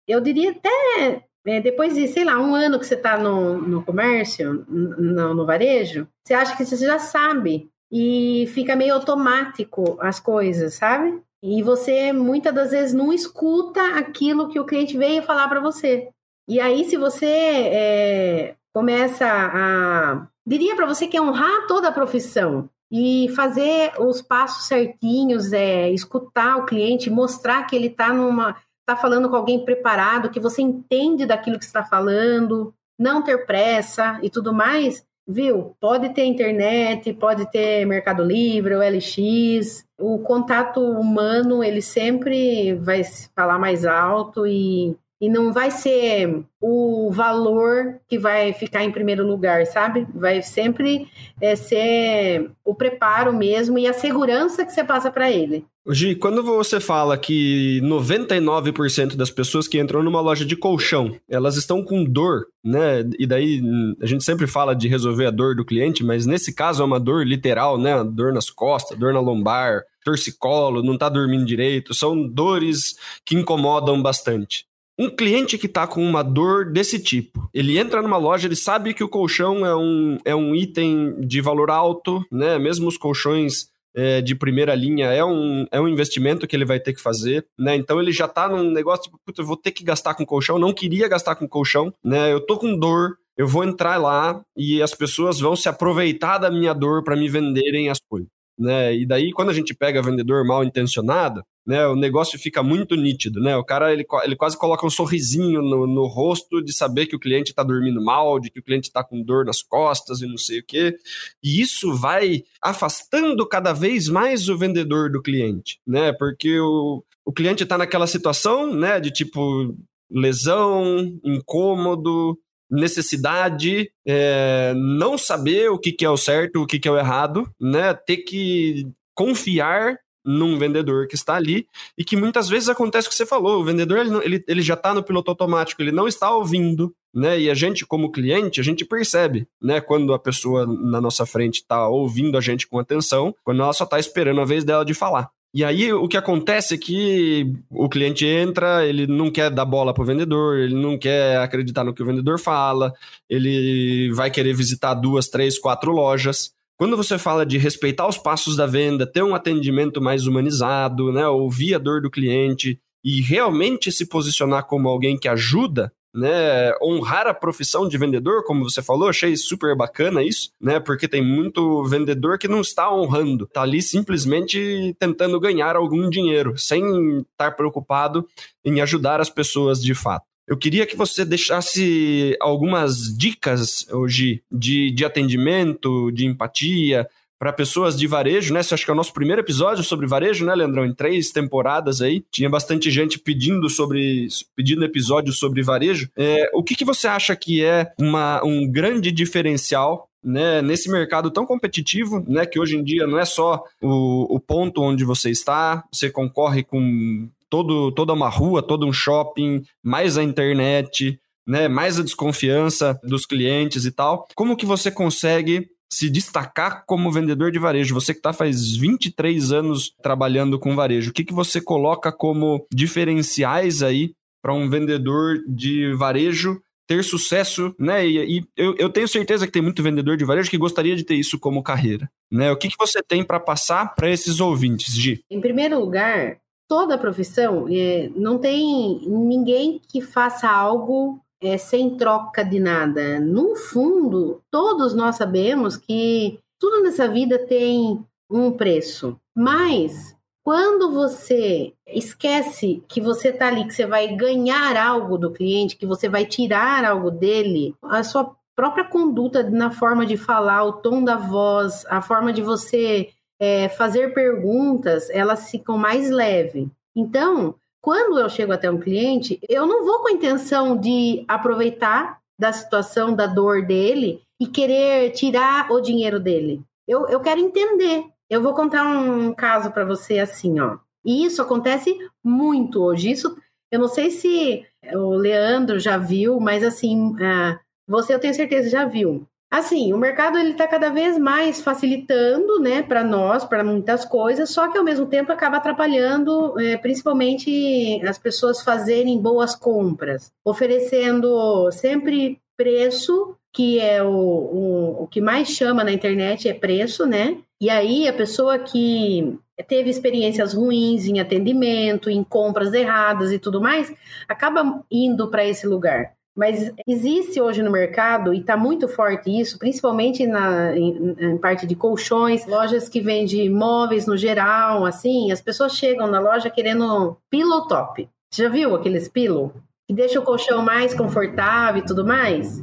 [0.08, 3.84] eu diria até é, depois de, sei lá, um ano que você está no, no
[3.84, 10.18] comércio, no, no varejo, você acha que você já sabe e fica meio automático as
[10.18, 11.22] coisas, sabe?
[11.42, 16.08] E você muitas das vezes não escuta aquilo que o cliente veio falar para você.
[16.48, 20.26] E aí, se você é, começa a.
[20.46, 25.90] Diria para você que é honrar toda a profissão e fazer os passos certinhos, é,
[25.90, 28.56] escutar o cliente, mostrar que ele está numa
[28.86, 34.18] está falando com alguém preparado, que você entende daquilo que está falando, não ter pressa
[34.22, 35.74] e tudo mais, viu?
[35.80, 43.02] Pode ter internet, pode ter Mercado Livre, o LX, o contato humano ele sempre vai
[43.34, 49.26] falar mais alto e e não vai ser o valor que vai ficar em primeiro
[49.26, 50.06] lugar, sabe?
[50.14, 51.08] Vai sempre
[51.40, 55.64] é, ser o preparo mesmo e a segurança que você passa para ele.
[55.90, 61.56] Gi, quando você fala que 99% das pessoas que entram numa loja de colchão, elas
[61.56, 63.08] estão com dor, né?
[63.18, 63.62] E daí
[64.02, 67.00] a gente sempre fala de resolver a dor do cliente, mas nesse caso é uma
[67.00, 68.04] dor literal, né?
[68.04, 74.02] Dor nas costas, dor na lombar, torcicolo, não tá dormindo direito, são dores que incomodam
[74.02, 74.66] bastante.
[74.98, 78.94] Um cliente que está com uma dor desse tipo, ele entra numa loja, ele sabe
[78.94, 82.58] que o colchão é um, é um item de valor alto, né?
[82.58, 86.78] Mesmo os colchões é, de primeira linha é um, é um investimento que ele vai
[86.78, 87.74] ter que fazer, né?
[87.74, 90.58] Então ele já está num negócio tipo, puta, eu vou ter que gastar com colchão,
[90.58, 92.32] não queria gastar com colchão, né?
[92.32, 96.50] Eu tô com dor, eu vou entrar lá e as pessoas vão se aproveitar da
[96.50, 98.28] minha dor para me venderem as coisas.
[98.56, 98.94] Né?
[98.94, 103.40] E daí, quando a gente pega vendedor mal intencionado, né, o negócio fica muito nítido,
[103.40, 103.56] né?
[103.56, 107.18] O cara ele, ele quase coloca um sorrisinho no, no rosto de saber que o
[107.18, 110.36] cliente está dormindo mal, de que o cliente está com dor nas costas e não
[110.36, 110.94] sei o quê.
[111.42, 116.12] E isso vai afastando cada vez mais o vendedor do cliente, né?
[116.12, 119.74] Porque o, o cliente está naquela situação, né, de tipo
[120.10, 122.38] lesão, incômodo,
[122.70, 126.98] necessidade, é, não saber o que, que é o certo, o que, que é o
[126.98, 127.94] errado, né?
[127.94, 131.66] Ter que confiar num vendedor que está ali
[131.98, 134.74] e que muitas vezes acontece o que você falou, o vendedor ele, ele, ele já
[134.74, 137.38] está no piloto automático, ele não está ouvindo, né?
[137.38, 139.80] E a gente como cliente, a gente percebe, né?
[139.80, 143.84] Quando a pessoa na nossa frente está ouvindo a gente com atenção, quando ela só
[143.84, 145.30] está esperando a vez dela de falar.
[145.54, 149.94] E aí o que acontece é que o cliente entra, ele não quer dar bola
[149.94, 152.92] para o vendedor, ele não quer acreditar no que o vendedor fala,
[153.30, 156.52] ele vai querer visitar duas, três, quatro lojas.
[156.76, 161.26] Quando você fala de respeitar os passos da venda, ter um atendimento mais humanizado, né,
[161.28, 167.28] ouvir a dor do cliente e realmente se posicionar como alguém que ajuda, né, honrar
[167.28, 171.84] a profissão de vendedor, como você falou, achei super bacana isso, né, porque tem muito
[171.84, 178.26] vendedor que não está honrando, tá ali simplesmente tentando ganhar algum dinheiro, sem estar preocupado
[178.64, 180.33] em ajudar as pessoas de fato.
[180.46, 187.96] Eu queria que você deixasse algumas dicas hoje de, de atendimento, de empatia, para pessoas
[187.98, 188.62] de varejo, né?
[188.62, 190.84] Você acha que é o nosso primeiro episódio sobre varejo, né, Leandrão?
[190.86, 192.24] Em três temporadas aí.
[192.30, 196.08] Tinha bastante gente pedindo sobre pedindo episódios sobre varejo.
[196.16, 201.30] É, o que, que você acha que é uma, um grande diferencial né, nesse mercado
[201.30, 205.30] tão competitivo, né, que hoje em dia não é só o, o ponto onde você
[205.30, 211.68] está, você concorre com todo, toda uma rua, todo um shopping, mais a internet, né,
[211.68, 214.26] mais a desconfiança dos clientes e tal.
[214.34, 217.94] Como que você consegue se destacar como vendedor de varejo?
[217.94, 222.66] Você que está faz 23 anos trabalhando com varejo, o que, que você coloca como
[222.74, 228.04] diferenciais aí para um vendedor de varejo ter sucesso, né?
[228.04, 231.04] E, e eu, eu, tenho certeza que tem muito vendedor de varejo que gostaria de
[231.04, 232.50] ter isso como carreira, né?
[232.50, 235.20] O que, que você tem para passar para esses ouvintes, Gi?
[235.30, 236.36] Em primeiro lugar,
[236.68, 243.20] toda profissão, é, não tem ninguém que faça algo é, sem troca de nada.
[243.20, 251.72] No fundo, todos nós sabemos que tudo nessa vida tem um preço, mas quando você
[251.86, 256.26] esquece que você está ali, que você vai ganhar algo do cliente, que você vai
[256.26, 261.84] tirar algo dele, a sua própria conduta na forma de falar, o tom da voz,
[261.88, 263.08] a forma de você
[263.40, 266.68] é, fazer perguntas, elas ficam mais leves.
[266.94, 272.18] Então, quando eu chego até um cliente, eu não vou com a intenção de aproveitar
[272.38, 276.62] da situação, da dor dele e querer tirar o dinheiro dele.
[276.86, 278.04] Eu, eu quero entender.
[278.28, 280.78] Eu vou contar um caso para você assim, ó.
[281.04, 283.10] E isso acontece muito hoje.
[283.10, 283.36] Isso,
[283.70, 288.70] eu não sei se o Leandro já viu, mas assim, uh, você eu tenho certeza
[288.70, 289.26] já viu.
[289.56, 294.50] Assim, o mercado ele está cada vez mais facilitando, né, para nós, para muitas coisas,
[294.50, 301.70] só que ao mesmo tempo acaba atrapalhando, é, principalmente as pessoas fazerem boas compras, oferecendo
[301.70, 307.38] sempre preço que é o, o, o que mais chama na internet é preço, né?
[307.60, 309.38] E aí a pessoa que
[309.68, 313.94] teve experiências ruins em atendimento, em compras erradas e tudo mais,
[314.28, 316.12] acaba indo para esse lugar.
[316.36, 321.64] Mas existe hoje no mercado, e está muito forte isso, principalmente na, em, em, parte
[321.64, 327.16] de colchões, lojas que vendem móveis no geral, assim, as pessoas chegam na loja querendo
[327.30, 328.08] pillow top.
[328.34, 329.52] Já viu aqueles pillow?
[329.86, 332.60] Que deixa o colchão mais confortável e tudo mais?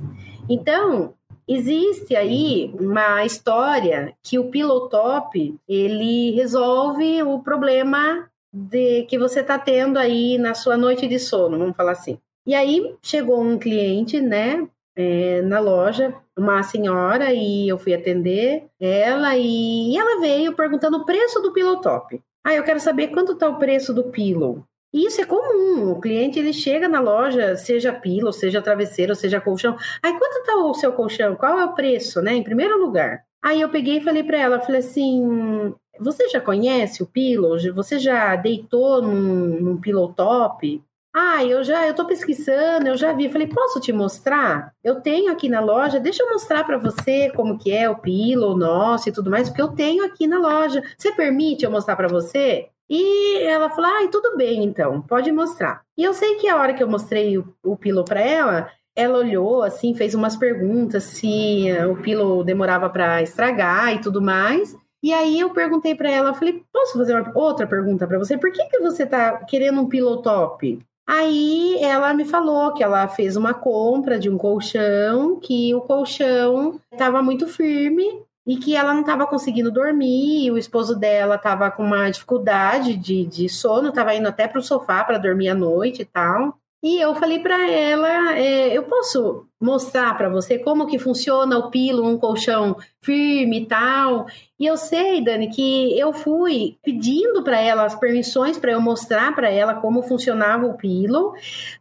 [0.49, 1.13] Então,
[1.47, 9.39] existe aí uma história que o pillow top, ele resolve o problema de que você
[9.39, 12.19] está tendo aí na sua noite de sono, vamos falar assim.
[12.45, 18.65] E aí chegou um cliente, né, é, na loja, uma senhora, e eu fui atender
[18.80, 22.21] ela, e ela veio perguntando o preço do pillow top.
[22.43, 24.63] Ah, eu quero saber quanto está o preço do pillow.
[24.93, 25.91] E isso é comum.
[25.91, 29.77] O cliente ele chega na loja, seja pillow, seja travesseiro, seja colchão.
[30.04, 31.36] Aí quanto está o seu colchão?
[31.36, 32.34] Qual é o preço, né?
[32.34, 33.23] Em primeiro lugar.
[33.41, 37.58] Aí eu peguei e falei para ela, falei assim, você já conhece o pillow?
[37.73, 40.84] Você já deitou num, num pillow top?
[41.13, 43.30] Ah, eu já, eu tô pesquisando, eu já vi.
[43.30, 44.74] Falei, posso te mostrar?
[44.84, 48.56] Eu tenho aqui na loja, deixa eu mostrar para você como que é o pillow
[48.58, 50.82] nosso e tudo mais, porque eu tenho aqui na loja.
[50.97, 52.69] Você permite eu mostrar para você?
[52.89, 55.82] E ela falou, ah, tudo bem então, pode mostrar.
[55.97, 59.17] E eu sei que a hora que eu mostrei o, o pillow para ela, ela
[59.17, 64.76] olhou assim, fez umas perguntas se o pillow demorava para estragar e tudo mais.
[65.04, 68.38] E aí eu perguntei para ela, falei, posso fazer outra pergunta para você?
[68.38, 70.80] Por que, que você tá querendo um pillow top?
[71.13, 76.80] Aí ela me falou que ela fez uma compra de um colchão, que o colchão
[76.89, 81.84] estava muito firme e que ela não estava conseguindo dormir, o esposo dela estava com
[81.84, 86.04] uma dificuldade de, de sono, estava indo até para o sofá para dormir à noite
[86.04, 86.58] e tal.
[86.83, 91.69] E eu falei para ela, é, eu posso mostrar para você como que funciona o
[91.69, 94.25] pilo, um colchão firme e tal.
[94.59, 99.35] E eu sei, Dani, que eu fui pedindo para ela as permissões para eu mostrar
[99.35, 101.33] para ela como funcionava o pilo,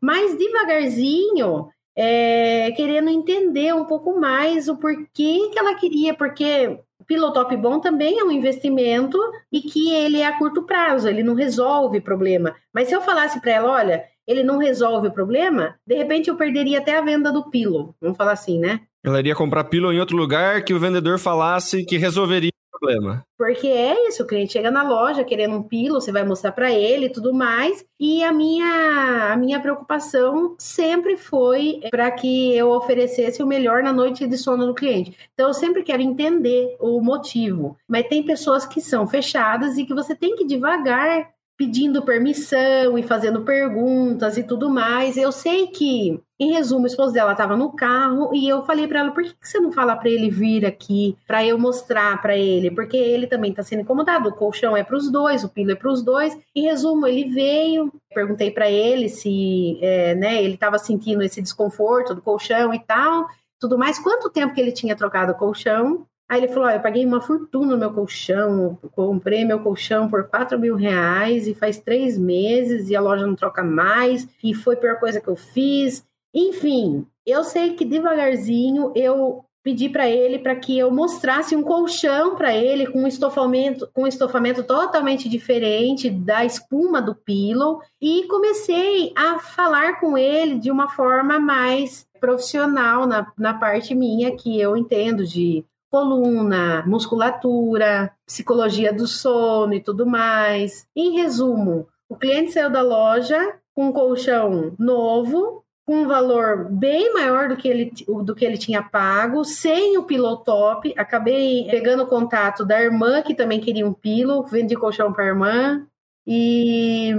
[0.03, 6.79] mas devagarzinho, é, querendo entender um pouco mais o porquê que ela queria, porque
[7.11, 9.19] Pilotop bom também é um investimento
[9.51, 12.55] e que ele é a curto prazo, ele não resolve problema.
[12.73, 16.37] Mas se eu falasse para ela, olha, ele não resolve o problema, de repente eu
[16.37, 17.95] perderia até a venda do pilo.
[18.01, 18.81] Vamos falar assim, né?
[19.03, 23.25] Ela iria comprar pilo em outro lugar que o vendedor falasse que resolveria o problema.
[23.39, 26.71] Porque é isso, o cliente chega na loja querendo um pilo, você vai mostrar para
[26.71, 27.83] ele e tudo mais.
[27.99, 33.93] E a minha, a minha preocupação sempre foi para que eu oferecesse o melhor na
[33.93, 35.17] noite de sono do cliente.
[35.33, 37.79] Então eu sempre quero entender o motivo.
[37.89, 41.31] Mas tem pessoas que são fechadas e que você tem que devagar
[41.61, 45.19] pedindo permissão e fazendo perguntas e tudo mais.
[45.19, 49.01] Eu sei que, em resumo, o esposo dela estava no carro e eu falei para
[49.01, 52.71] ela: por que, você não fala para ele vir aqui para eu mostrar para ele?
[52.71, 54.31] Porque ele também está sendo incomodado.
[54.31, 56.35] O colchão é para os dois, o pilo é para os dois.
[56.57, 57.93] Em resumo, ele veio.
[58.15, 63.27] Perguntei para ele se, é, né, ele estava sentindo esse desconforto do colchão e tal.
[63.59, 66.07] Tudo mais, quanto tempo que ele tinha trocado o colchão?
[66.31, 70.29] Aí ele falou: oh, eu paguei uma fortuna no meu colchão, comprei meu colchão por
[70.29, 74.77] 4 mil reais e faz três meses e a loja não troca mais, e foi
[74.77, 76.07] a pior coisa que eu fiz.
[76.33, 82.37] Enfim, eu sei que devagarzinho eu pedi para ele para que eu mostrasse um colchão
[82.37, 88.27] para ele com um estofamento, com um estofamento totalmente diferente da espuma do pillow e
[88.29, 94.59] comecei a falar com ele de uma forma mais profissional na, na parte minha que
[94.59, 100.87] eu entendo de coluna, musculatura, psicologia do sono e tudo mais.
[100.95, 107.13] Em resumo, o cliente saiu da loja com um colchão novo, com um valor bem
[107.13, 107.93] maior do que ele,
[108.25, 110.95] do que ele tinha pago, sem o pilotop.
[110.97, 115.27] Acabei pegando o contato da irmã, que também queria um pilo, vendi colchão para a
[115.27, 115.87] irmã.
[116.27, 117.11] E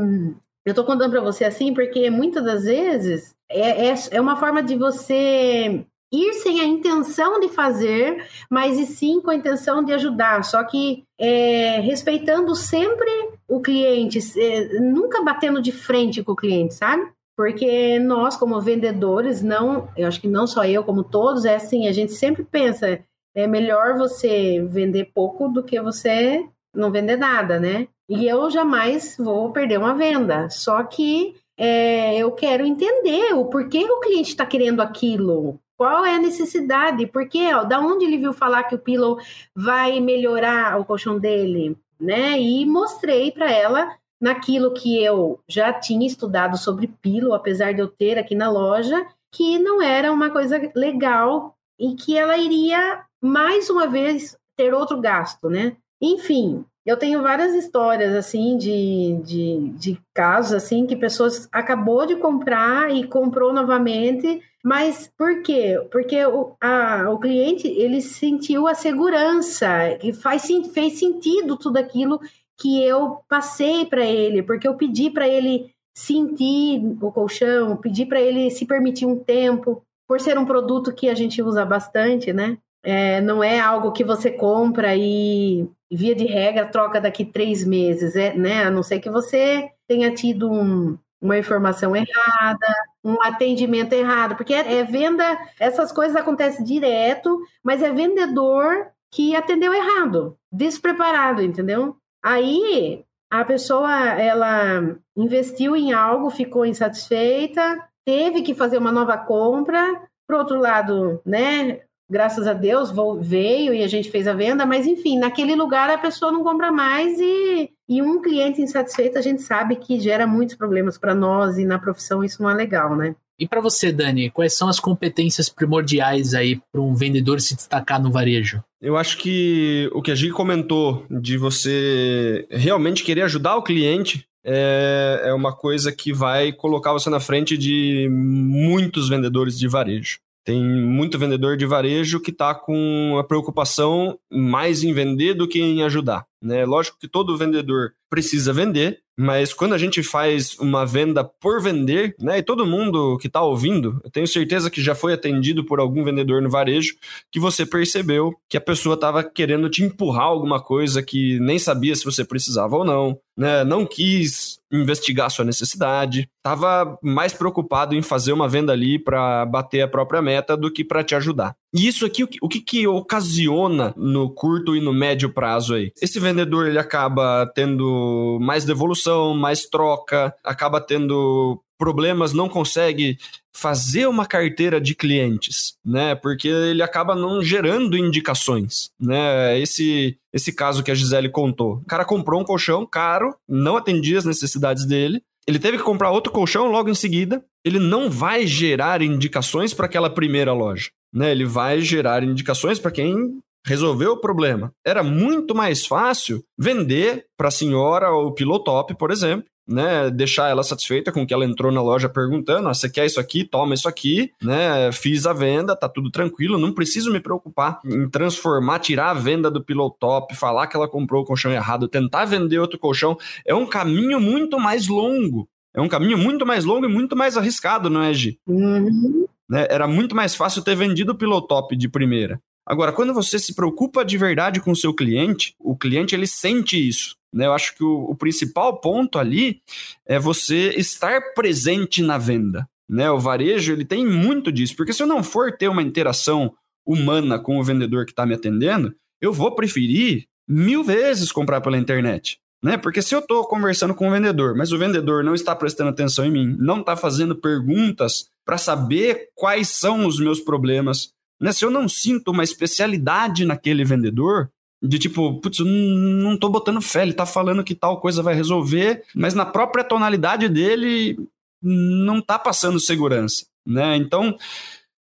[0.65, 4.63] eu tô contando para você assim, porque muitas das vezes é, é, é uma forma
[4.63, 9.93] de você ir sem a intenção de fazer, mas e sim com a intenção de
[9.93, 10.43] ajudar.
[10.43, 13.09] Só que é, respeitando sempre
[13.47, 17.09] o cliente, é, nunca batendo de frente com o cliente, sabe?
[17.37, 21.87] Porque nós, como vendedores, não, eu acho que não só eu, como todos, é assim,
[21.87, 22.99] a gente sempre pensa,
[23.33, 26.45] é melhor você vender pouco do que você
[26.75, 27.87] não vender nada, né?
[28.09, 30.49] E eu jamais vou perder uma venda.
[30.49, 36.13] Só que é, eu quero entender o porquê o cliente está querendo aquilo qual é
[36.13, 39.17] a necessidade, porque ó, da onde ele viu falar que o pillow
[39.55, 42.39] vai melhorar o colchão dele, né?
[42.39, 47.87] E mostrei para ela naquilo que eu já tinha estudado sobre pillow, apesar de eu
[47.87, 53.67] ter aqui na loja, que não era uma coisa legal e que ela iria mais
[53.67, 55.75] uma vez ter outro gasto, né?
[55.99, 62.17] Enfim, eu tenho várias histórias, assim, de, de, de casos, assim, que pessoas acabou de
[62.17, 65.79] comprar e comprou novamente, mas por quê?
[65.91, 69.67] Porque o, a, o cliente, ele sentiu a segurança,
[70.03, 72.19] e faz, fez sentido tudo aquilo
[72.59, 78.21] que eu passei para ele, porque eu pedi para ele sentir o colchão, pedi para
[78.21, 82.57] ele se permitir um tempo, por ser um produto que a gente usa bastante, né?
[82.83, 88.15] É, não é algo que você compra e, via de regra, troca daqui três meses,
[88.15, 88.63] é, né?
[88.63, 92.67] A não ser que você tenha tido um, uma informação errada,
[93.03, 99.35] um atendimento errado, porque é, é venda, essas coisas acontecem direto, mas é vendedor que
[99.35, 101.95] atendeu errado, despreparado, entendeu?
[102.23, 110.01] Aí a pessoa ela investiu em algo, ficou insatisfeita, teve que fazer uma nova compra.
[110.27, 112.91] Por outro lado, né, graças a Deus,
[113.21, 116.71] veio e a gente fez a venda, mas enfim, naquele lugar a pessoa não compra
[116.71, 121.57] mais e, e um cliente insatisfeito a gente sabe que gera muitos problemas para nós
[121.57, 123.13] e na profissão isso não é legal, né?
[123.37, 128.01] E para você, Dani, quais são as competências primordiais aí para um vendedor se destacar
[128.01, 128.63] no varejo?
[128.81, 134.25] Eu acho que o que a Gi comentou de você realmente querer ajudar o cliente
[134.45, 140.19] é, é uma coisa que vai colocar você na frente de muitos vendedores de varejo.
[140.45, 145.59] Tem muito vendedor de varejo que está com a preocupação mais em vender do que
[145.59, 146.25] em ajudar.
[146.41, 146.65] Né?
[146.65, 152.15] Lógico que todo vendedor precisa vender, mas quando a gente faz uma venda por vender,
[152.19, 155.79] né, e todo mundo que está ouvindo, eu tenho certeza que já foi atendido por
[155.79, 156.95] algum vendedor no varejo,
[157.31, 161.95] que você percebeu que a pessoa estava querendo te empurrar alguma coisa que nem sabia
[161.95, 168.01] se você precisava ou não, né, não quis investigar sua necessidade, estava mais preocupado em
[168.01, 171.55] fazer uma venda ali para bater a própria meta do que para te ajudar.
[171.73, 175.91] E isso aqui, o que, que ocasiona no curto e no médio prazo aí?
[176.01, 183.17] Esse vendedor ele acaba tendo mais devolução, mais troca, acaba tendo problemas, não consegue
[183.55, 186.13] fazer uma carteira de clientes, né?
[186.13, 189.59] Porque ele acaba não gerando indicações, né?
[189.59, 191.77] Esse esse caso que a Gisele contou.
[191.77, 196.11] O cara comprou um colchão caro, não atendia as necessidades dele, ele teve que comprar
[196.11, 197.43] outro colchão logo em seguida.
[197.63, 201.31] Ele não vai gerar indicações para aquela primeira loja né?
[201.31, 204.71] Ele vai gerar indicações para quem resolveu o problema.
[204.85, 210.63] Era muito mais fácil vender para a senhora o Pilotop, por exemplo, né, deixar ela
[210.63, 213.43] satisfeita com que ela entrou na loja perguntando, ah, você quer isso aqui?
[213.43, 214.91] Toma isso aqui, né?
[214.91, 219.49] Fiz a venda, tá tudo tranquilo, não preciso me preocupar em transformar, tirar a venda
[219.49, 223.65] do Pilotop, falar que ela comprou o colchão errado, tentar vender outro colchão, é um
[223.65, 225.47] caminho muito mais longo.
[225.73, 228.37] É um caminho muito mais longo e muito mais arriscado, não é, Gi?
[228.45, 229.25] Uhum.
[229.51, 229.67] Né?
[229.69, 232.41] Era muito mais fácil ter vendido o Pilotop de primeira.
[232.65, 236.77] Agora, quando você se preocupa de verdade com o seu cliente, o cliente ele sente
[236.87, 237.17] isso.
[237.33, 237.47] Né?
[237.47, 239.61] Eu acho que o, o principal ponto ali
[240.05, 242.65] é você estar presente na venda.
[242.89, 243.11] Né?
[243.11, 246.53] O varejo ele tem muito disso, porque se eu não for ter uma interação
[246.85, 251.77] humana com o vendedor que está me atendendo, eu vou preferir mil vezes comprar pela
[251.77, 252.39] internet.
[252.63, 252.77] Né?
[252.77, 256.25] Porque se eu estou conversando com o vendedor, mas o vendedor não está prestando atenção
[256.25, 261.51] em mim, não está fazendo perguntas para saber quais são os meus problemas, né?
[261.51, 264.51] se eu não sinto uma especialidade naquele vendedor,
[264.83, 269.03] de tipo, putz, não estou botando fé, ele está falando que tal coisa vai resolver,
[269.15, 271.17] mas na própria tonalidade dele
[271.61, 273.45] não está passando segurança.
[273.65, 273.95] Né?
[273.95, 274.35] Então,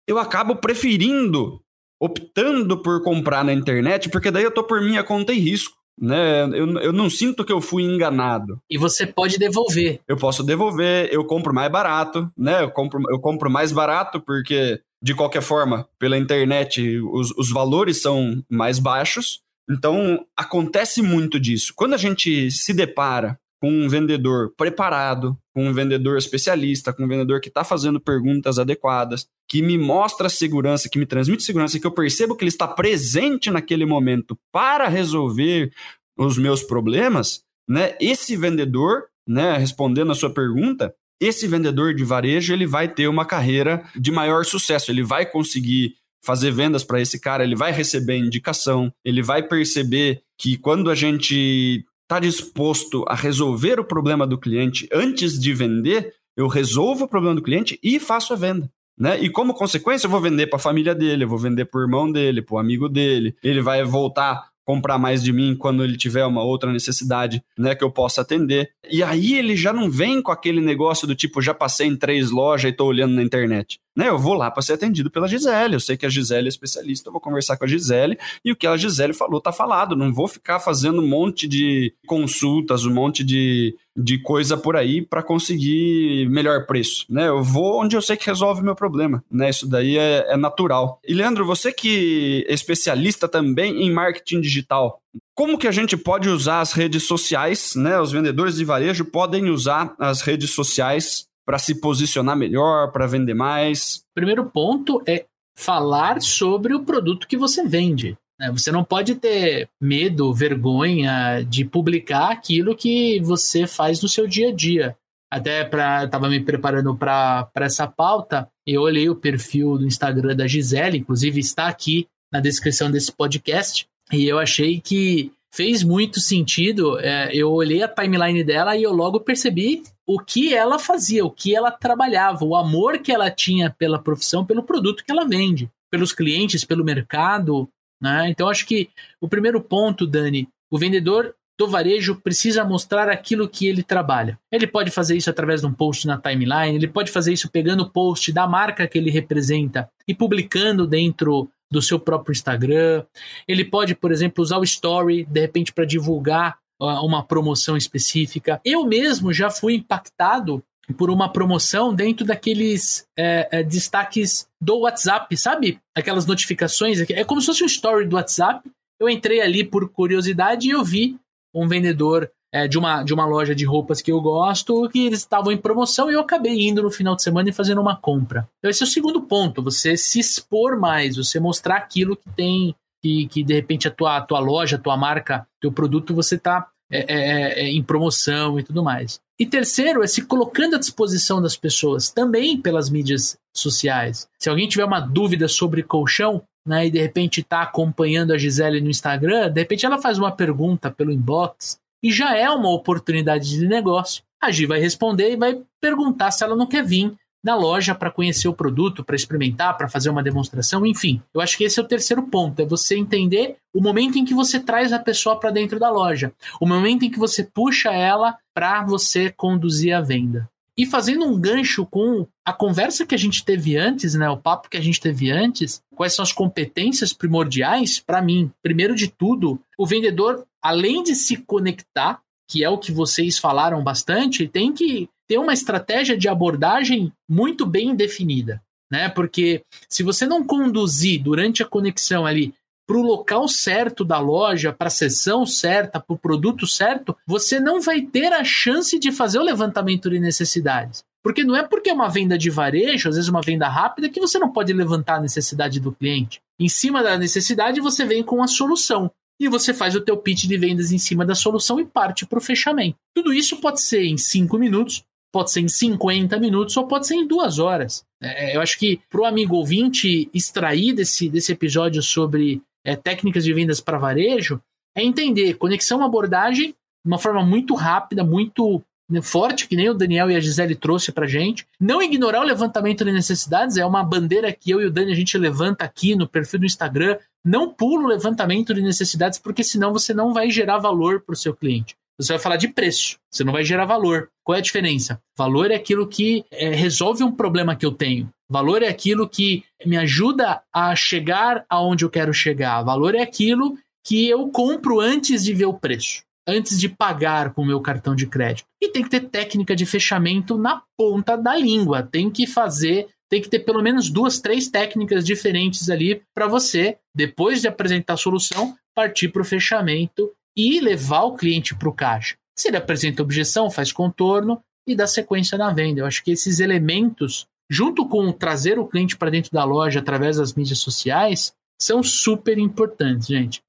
[0.08, 1.60] eu acabo preferindo,
[2.00, 6.44] optando por comprar na internet, porque daí eu estou por minha conta e risco né?
[6.46, 8.60] Eu, eu não sinto que eu fui enganado.
[8.70, 10.02] E você pode devolver.
[10.08, 12.64] Eu posso devolver, eu compro mais barato, né?
[12.64, 18.02] Eu compro, eu compro mais barato porque, de qualquer forma, pela internet os, os valores
[18.02, 19.42] são mais baixos.
[19.70, 21.74] Então, acontece muito disso.
[21.76, 27.08] Quando a gente se depara com um vendedor preparado, com um vendedor especialista, com um
[27.08, 31.88] vendedor que está fazendo perguntas adequadas, que me mostra segurança, que me transmite segurança, que
[31.88, 35.72] eu percebo que ele está presente naquele momento para resolver
[36.18, 37.96] os meus problemas, né?
[38.02, 43.24] Esse vendedor, né, respondendo a sua pergunta, esse vendedor de varejo, ele vai ter uma
[43.24, 48.18] carreira de maior sucesso, ele vai conseguir fazer vendas para esse cara, ele vai receber
[48.18, 54.38] indicação, ele vai perceber que quando a gente está disposto a resolver o problema do
[54.38, 58.70] cliente antes de vender, eu resolvo o problema do cliente e faço a venda.
[58.98, 59.20] Né?
[59.20, 61.84] E como consequência, eu vou vender para a família dele, eu vou vender para o
[61.84, 63.36] irmão dele, para o amigo dele.
[63.44, 67.84] Ele vai voltar comprar mais de mim quando ele tiver uma outra necessidade, né, que
[67.84, 68.72] eu possa atender.
[68.90, 72.32] E aí ele já não vem com aquele negócio do tipo, já passei em três
[72.32, 73.80] lojas e tô olhando na internet.
[73.96, 75.76] Né, eu vou lá para ser atendido pela Gisele.
[75.76, 78.56] Eu sei que a Gisele é especialista, eu vou conversar com a Gisele e o
[78.56, 79.96] que a Gisele falou tá falado.
[79.96, 85.02] Não vou ficar fazendo um monte de consultas, um monte de, de coisa por aí
[85.02, 87.06] para conseguir melhor preço.
[87.10, 89.24] Né, eu vou onde eu sei que resolve meu problema.
[89.32, 91.00] Né, isso daí é, é natural.
[91.08, 95.00] E Leandro, você que é especialista também em marketing digital,
[95.36, 98.00] como que a gente pode usar as redes sociais, né?
[98.00, 103.34] Os vendedores de varejo podem usar as redes sociais para se posicionar melhor, para vender
[103.34, 104.04] mais?
[104.16, 105.26] Primeiro ponto é
[105.56, 108.18] falar sobre o produto que você vende.
[108.40, 108.52] Né?
[108.52, 114.50] Você não pode ter medo, vergonha de publicar aquilo que você faz no seu dia
[114.50, 114.98] a dia.
[115.32, 120.46] Até para estava me preparando para essa pauta, eu olhei o perfil do Instagram da
[120.46, 127.00] Gisele, inclusive está aqui na descrição desse podcast, e eu achei que fez muito sentido.
[127.00, 131.32] É, eu olhei a timeline dela e eu logo percebi o que ela fazia, o
[131.32, 135.70] que ela trabalhava, o amor que ela tinha pela profissão, pelo produto que ela vende,
[135.92, 137.70] pelos clientes, pelo mercado.
[138.04, 138.30] Né?
[138.30, 138.90] Então, acho que
[139.22, 144.38] o primeiro ponto, Dani, o vendedor do varejo precisa mostrar aquilo que ele trabalha.
[144.52, 147.84] Ele pode fazer isso através de um post na timeline, ele pode fazer isso pegando
[147.84, 153.06] o post da marca que ele representa e publicando dentro do seu próprio Instagram.
[153.48, 158.60] Ele pode, por exemplo, usar o Story, de repente, para divulgar uma promoção específica.
[158.66, 160.62] Eu mesmo já fui impactado
[160.98, 165.80] por uma promoção dentro daqueles é, é, destaques do WhatsApp, sabe?
[165.96, 167.00] Aquelas notificações.
[167.10, 168.70] É como se fosse um story do WhatsApp.
[169.00, 171.18] Eu entrei ali por curiosidade e eu vi
[171.54, 175.20] um vendedor é, de, uma, de uma loja de roupas que eu gosto, que eles
[175.20, 178.48] estavam em promoção e eu acabei indo no final de semana e fazendo uma compra.
[178.60, 182.76] Então, esse é o segundo ponto: você se expor mais, você mostrar aquilo que tem,
[183.02, 186.36] que, que de repente a tua, a tua loja, a tua marca, teu produto, você
[186.36, 189.20] está é, é, é, em promoção e tudo mais.
[189.40, 194.28] E terceiro, é se colocando à disposição das pessoas, também pelas mídias sociais.
[194.40, 198.80] Se alguém tiver uma dúvida sobre colchão, né, e de repente está acompanhando a Gisele
[198.80, 203.50] no Instagram, de repente ela faz uma pergunta pelo inbox e já é uma oportunidade
[203.50, 204.24] de negócio.
[204.42, 207.14] A Gi vai responder e vai perguntar se ela não quer vir
[207.44, 211.22] na loja para conhecer o produto, para experimentar, para fazer uma demonstração, enfim.
[211.34, 214.34] Eu acho que esse é o terceiro ponto, é você entender o momento em que
[214.34, 216.32] você traz a pessoa para dentro da loja,
[216.62, 220.50] o momento em que você puxa ela para você conduzir a venda.
[220.76, 224.70] E fazendo um gancho com a conversa que a gente teve antes, né, o papo
[224.70, 228.52] que a gente teve antes, quais são as competências primordiais para mim?
[228.62, 233.84] Primeiro de tudo, o vendedor, além de se conectar, que é o que vocês falaram
[233.84, 238.62] bastante, tem que ter uma estratégia de abordagem muito bem definida,
[238.92, 239.10] né?
[239.10, 242.54] Porque se você não conduzir durante a conexão ali
[242.88, 247.60] para o local certo da loja, para a sessão certa, para o produto certo, você
[247.60, 251.04] não vai ter a chance de fazer o levantamento de necessidades.
[251.24, 254.20] Porque não é porque é uma venda de varejo, às vezes uma venda rápida, que
[254.20, 256.40] você não pode levantar a necessidade do cliente.
[256.60, 259.10] Em cima da necessidade, você vem com a solução.
[259.40, 262.38] E você faz o teu pitch de vendas em cima da solução e parte para
[262.38, 262.98] o fechamento.
[263.16, 265.04] Tudo isso pode ser em 5 minutos,
[265.34, 268.06] pode ser em 50 minutos ou pode ser em duas horas.
[268.22, 273.44] É, eu acho que para o amigo ouvinte extrair desse, desse episódio sobre é, técnicas
[273.44, 274.62] de vendas para varejo
[274.96, 278.80] é entender conexão abordagem de uma forma muito rápida, muito
[279.10, 281.66] né, forte, que nem o Daniel e a Gisele trouxe para gente.
[281.80, 285.16] Não ignorar o levantamento de necessidades, é uma bandeira que eu e o Dani a
[285.16, 287.18] gente levanta aqui no perfil do Instagram.
[287.44, 291.38] Não pula o levantamento de necessidades, porque senão você não vai gerar valor para o
[291.38, 291.96] seu cliente.
[292.20, 294.30] Você vai falar de preço, você não vai gerar valor.
[294.44, 295.20] Qual é a diferença?
[295.38, 298.30] Valor é aquilo que é, resolve um problema que eu tenho.
[298.50, 302.84] Valor é aquilo que me ajuda a chegar aonde eu quero chegar.
[302.84, 307.64] Valor é aquilo que eu compro antes de ver o preço, antes de pagar com
[307.64, 308.68] o meu cartão de crédito.
[308.82, 312.04] E tem que ter técnica de fechamento na ponta da língua.
[312.04, 316.98] Tem que fazer, tem que ter pelo menos duas, três técnicas diferentes ali para você,
[317.16, 321.94] depois de apresentar a solução, partir para o fechamento e levar o cliente para o
[321.94, 322.36] caixa.
[322.56, 326.02] Se ele apresenta objeção, faz contorno e dá sequência na venda.
[326.02, 330.38] Eu acho que esses elementos, junto com trazer o cliente para dentro da loja através
[330.38, 333.62] das mídias sociais, são super importantes, gente.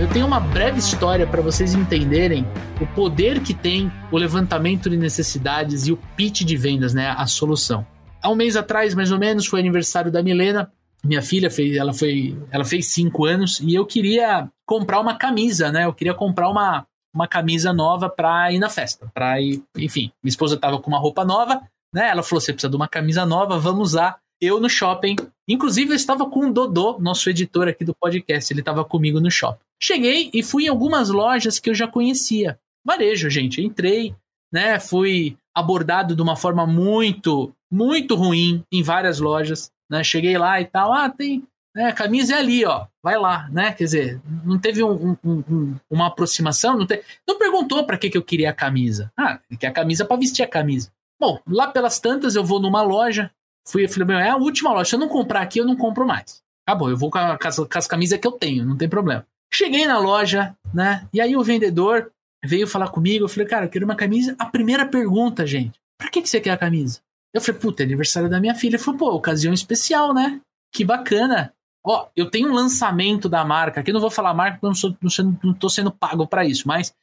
[0.00, 2.46] Eu tenho uma breve história para vocês entenderem
[2.80, 7.26] o poder que tem o levantamento de necessidades e o pitch de vendas, né, a
[7.26, 7.86] solução
[8.22, 10.70] há um mês atrás, mais ou menos, foi aniversário da Milena.
[11.04, 15.72] minha filha fez, ela foi, ela fez cinco anos e eu queria comprar uma camisa,
[15.72, 15.84] né?
[15.84, 20.30] Eu queria comprar uma, uma camisa nova pra ir na festa, pra ir, enfim, minha
[20.30, 21.60] esposa tava com uma roupa nova,
[21.92, 22.08] né?
[22.10, 24.18] Ela falou: você precisa de uma camisa nova, vamos usar.
[24.42, 25.16] Eu no shopping,
[25.46, 29.30] inclusive eu estava com o Dodô, nosso editor aqui do podcast, ele estava comigo no
[29.30, 29.60] shopping.
[29.82, 32.58] Cheguei e fui em algumas lojas que eu já conhecia.
[32.84, 33.60] Varejo, gente.
[33.60, 34.14] Entrei,
[34.50, 34.80] né?
[34.80, 40.02] Fui abordado de uma forma muito, muito ruim em várias lojas, né?
[40.02, 41.44] Cheguei lá e tal, ah, tem,
[41.74, 43.72] né, camisa é ali, ó, vai lá, né?
[43.72, 47.02] Quer dizer, não teve um, um, um, uma aproximação, não, te...
[47.26, 49.12] não perguntou para que, que eu queria a camisa.
[49.16, 50.90] Ah, quer a camisa para vestir a camisa.
[51.20, 53.30] Bom, lá pelas tantas eu vou numa loja,
[53.66, 56.06] fui, falei, meu, é a última loja, se eu não comprar aqui, eu não compro
[56.06, 56.42] mais.
[56.66, 58.88] Acabou, eu vou com, a, com, as, com as camisas que eu tenho, não tem
[58.88, 59.26] problema.
[59.52, 61.08] Cheguei na loja, né?
[61.12, 62.10] E aí o vendedor
[62.44, 64.34] veio falar comigo, eu falei, cara, eu quero uma camisa.
[64.38, 67.00] A primeira pergunta, gente, pra que, que você quer a camisa?
[67.32, 68.76] Eu falei, puta, é aniversário da minha filha.
[68.76, 70.40] Ele falou, pô, ocasião especial, né?
[70.72, 71.52] Que bacana.
[71.84, 74.70] Ó, eu tenho um lançamento da marca, aqui eu não vou falar marca porque eu
[74.70, 76.94] não, sou, não, sou, não tô sendo pago para isso, mas,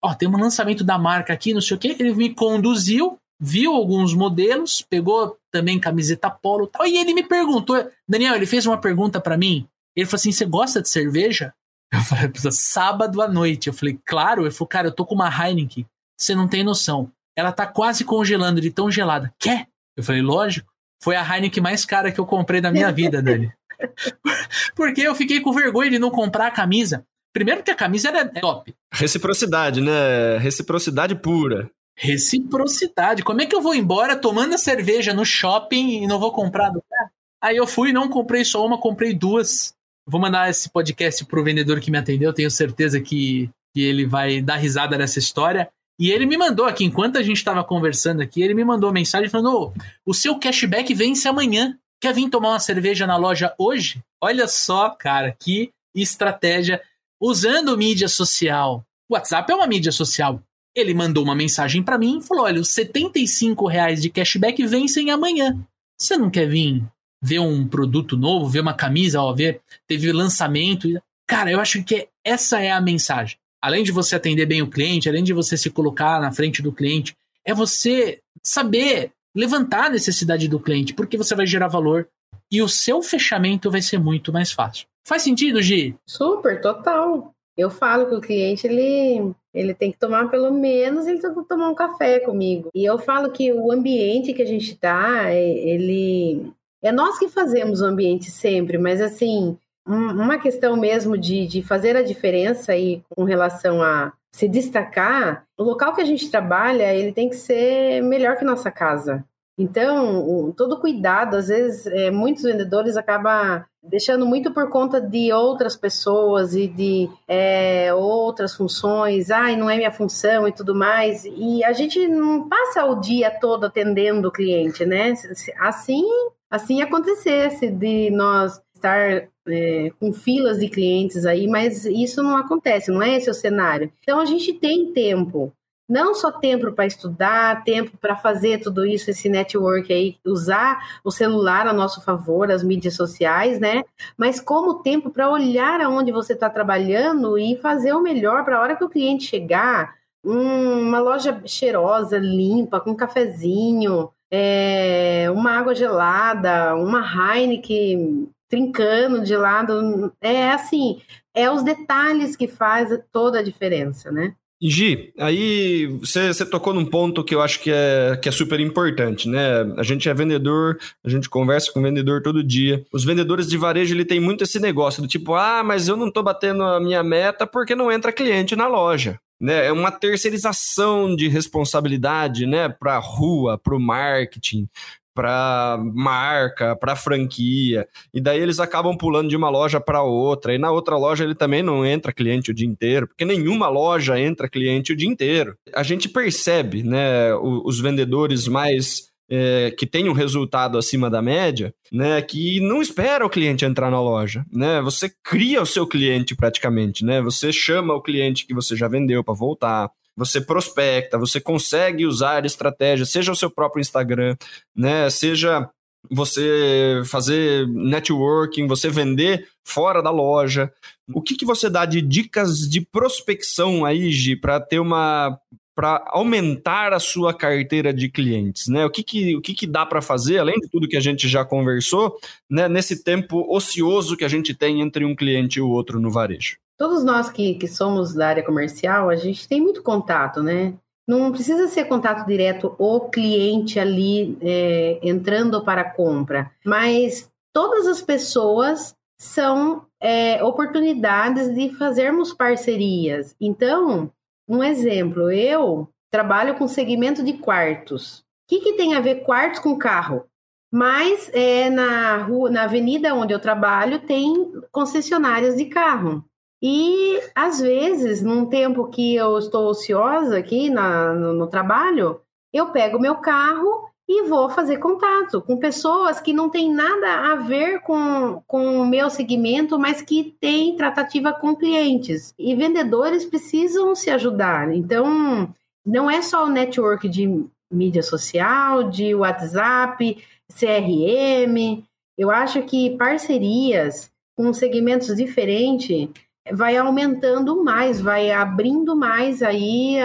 [0.00, 1.88] ó, tem um lançamento da marca aqui, não sei o que.
[1.88, 7.22] Ele me conduziu viu alguns modelos, pegou também camiseta polo e tal, e ele me
[7.22, 9.66] perguntou, Daniel, ele fez uma pergunta para mim,
[9.96, 11.54] ele falou assim, você gosta de cerveja?
[11.92, 15.28] Eu falei, sábado à noite, eu falei, claro, ele falou, cara, eu tô com uma
[15.28, 17.10] Heineken, você não tem noção,
[17.40, 19.66] ela tá quase congelando de tão gelada, quer?
[19.96, 20.70] Eu falei, lógico,
[21.02, 23.52] foi a Heineken mais cara que eu comprei da minha vida, Dani.
[24.76, 27.04] Porque eu fiquei com vergonha de não comprar a camisa.
[27.32, 28.74] Primeiro que a camisa era top.
[28.92, 30.38] Reciprocidade, né?
[30.38, 31.70] Reciprocidade pura.
[31.96, 33.22] Reciprocidade.
[33.22, 36.70] Como é que eu vou embora tomando a cerveja no shopping e não vou comprar
[36.70, 37.10] do cara?
[37.42, 39.74] Aí eu fui, não comprei só uma, comprei duas.
[40.06, 44.42] Vou mandar esse podcast pro vendedor que me atendeu, tenho certeza que, que ele vai
[44.42, 45.70] dar risada nessa história.
[46.00, 49.28] E ele me mandou aqui, enquanto a gente estava conversando aqui, ele me mandou mensagem
[49.28, 49.70] falando:
[50.06, 51.76] o seu cashback vence amanhã.
[52.00, 54.02] Quer vir tomar uma cerveja na loja hoje?
[54.22, 56.80] Olha só, cara, que estratégia.
[57.20, 58.82] Usando mídia social.
[59.06, 60.42] O WhatsApp é uma mídia social.
[60.74, 65.10] Ele mandou uma mensagem para mim e falou: olha, os 75 reais de cashback vencem
[65.10, 65.58] amanhã.
[66.00, 66.82] Você não quer vir
[67.22, 70.88] ver um produto novo, ver uma camisa, ó, ver, teve lançamento.
[71.28, 73.36] Cara, eu acho que essa é a mensagem.
[73.62, 76.72] Além de você atender bem o cliente, além de você se colocar na frente do
[76.72, 82.08] cliente, é você saber levantar a necessidade do cliente, porque você vai gerar valor
[82.50, 84.86] e o seu fechamento vai ser muito mais fácil.
[85.06, 85.94] Faz sentido, Gi?
[86.06, 87.32] Super, total.
[87.56, 91.44] Eu falo que o cliente ele, ele tem que tomar pelo menos ele tem que
[91.44, 92.70] tomar um café comigo.
[92.74, 96.52] E eu falo que o ambiente que a gente tá, ele
[96.82, 99.56] é nós que fazemos o ambiente sempre, mas assim,
[99.94, 105.62] uma questão mesmo de, de fazer a diferença aí com relação a se destacar, o
[105.62, 109.24] local que a gente trabalha, ele tem que ser melhor que nossa casa.
[109.58, 115.76] Então, todo cuidado, às vezes, é, muitos vendedores acabam deixando muito por conta de outras
[115.76, 119.30] pessoas e de é, outras funções.
[119.30, 121.26] Ai, não é minha função e tudo mais.
[121.26, 125.12] E a gente não passa o dia todo atendendo o cliente, né?
[125.58, 126.06] Assim,
[126.50, 132.90] assim acontecesse de nós estar é, com filas de clientes aí, mas isso não acontece,
[132.90, 133.92] não é esse o cenário.
[134.02, 135.52] Então a gente tem tempo
[135.90, 141.10] não só tempo para estudar, tempo para fazer tudo isso, esse network aí, usar o
[141.10, 143.82] celular a nosso favor, as mídias sociais, né?
[144.16, 148.60] Mas como tempo para olhar aonde você está trabalhando e fazer o melhor para a
[148.60, 155.58] hora que o cliente chegar, hum, uma loja cheirosa, limpa, com um cafezinho, é, uma
[155.58, 160.12] água gelada, uma Heineken trincando de lado.
[160.20, 161.00] É assim,
[161.32, 164.34] é os detalhes que faz toda a diferença, né?
[164.62, 169.26] Gi, aí você tocou num ponto que eu acho que é, que é super importante,
[169.26, 169.62] né?
[169.78, 172.84] A gente é vendedor, a gente conversa com vendedor todo dia.
[172.92, 176.10] Os vendedores de varejo, ele tem muito esse negócio do tipo, ah, mas eu não
[176.10, 179.18] tô batendo a minha meta porque não entra cliente na loja.
[179.40, 179.64] Né?
[179.68, 184.68] É uma terceirização de responsabilidade, né, para rua, para o marketing,
[185.14, 190.58] para marca, para franquia, e daí eles acabam pulando de uma loja para outra, e
[190.58, 194.48] na outra loja ele também não entra cliente o dia inteiro, porque nenhuma loja entra
[194.48, 195.56] cliente o dia inteiro.
[195.74, 201.72] A gente percebe, né, os vendedores mais é, que tem um resultado acima da média,
[201.92, 204.80] né, que não espera o cliente entrar na loja, né?
[204.82, 207.22] Você cria o seu cliente praticamente, né?
[207.22, 209.90] Você chama o cliente que você já vendeu para voltar,
[210.20, 214.36] você prospecta, você consegue usar estratégias, seja o seu próprio Instagram,
[214.76, 215.08] né?
[215.08, 215.68] Seja
[216.10, 220.70] você fazer networking, você vender fora da loja.
[221.12, 225.38] O que, que você dá de dicas de prospecção aí, Gi, para ter uma
[225.74, 228.84] para aumentar a sua carteira de clientes, né?
[228.84, 231.26] O que, que, o que, que dá para fazer, além de tudo que a gente
[231.26, 232.18] já conversou,
[232.50, 236.10] né, nesse tempo ocioso que a gente tem entre um cliente e o outro no
[236.10, 236.58] varejo?
[236.80, 240.72] Todos nós que, que somos da área comercial, a gente tem muito contato, né?
[241.06, 247.86] Não precisa ser contato direto o cliente ali é, entrando para a compra, mas todas
[247.86, 253.36] as pessoas são é, oportunidades de fazermos parcerias.
[253.38, 254.10] Então,
[254.48, 258.20] um exemplo, eu trabalho com segmento de quartos.
[258.20, 260.24] O que, que tem a ver quartos com carro?
[260.72, 266.24] Mas é, na rua, na avenida onde eu trabalho, tem concessionárias de carro.
[266.62, 272.20] E às vezes, num tempo que eu estou ociosa aqui na, no, no trabalho,
[272.52, 277.36] eu pego meu carro e vou fazer contato com pessoas que não têm nada a
[277.36, 282.34] ver com, com o meu segmento, mas que têm tratativa com clientes.
[282.36, 284.74] E vendedores precisam se ajudar.
[284.74, 285.48] Então,
[285.86, 290.18] não é só o network de mídia social, de WhatsApp,
[290.58, 291.84] CRM.
[292.18, 296.08] Eu acho que parcerias com segmentos diferentes
[296.52, 299.98] vai aumentando mais, vai abrindo mais aí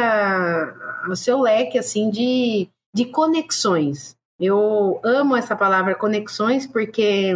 [1.09, 4.15] o seu leque assim de de conexões.
[4.39, 7.33] Eu amo essa palavra conexões porque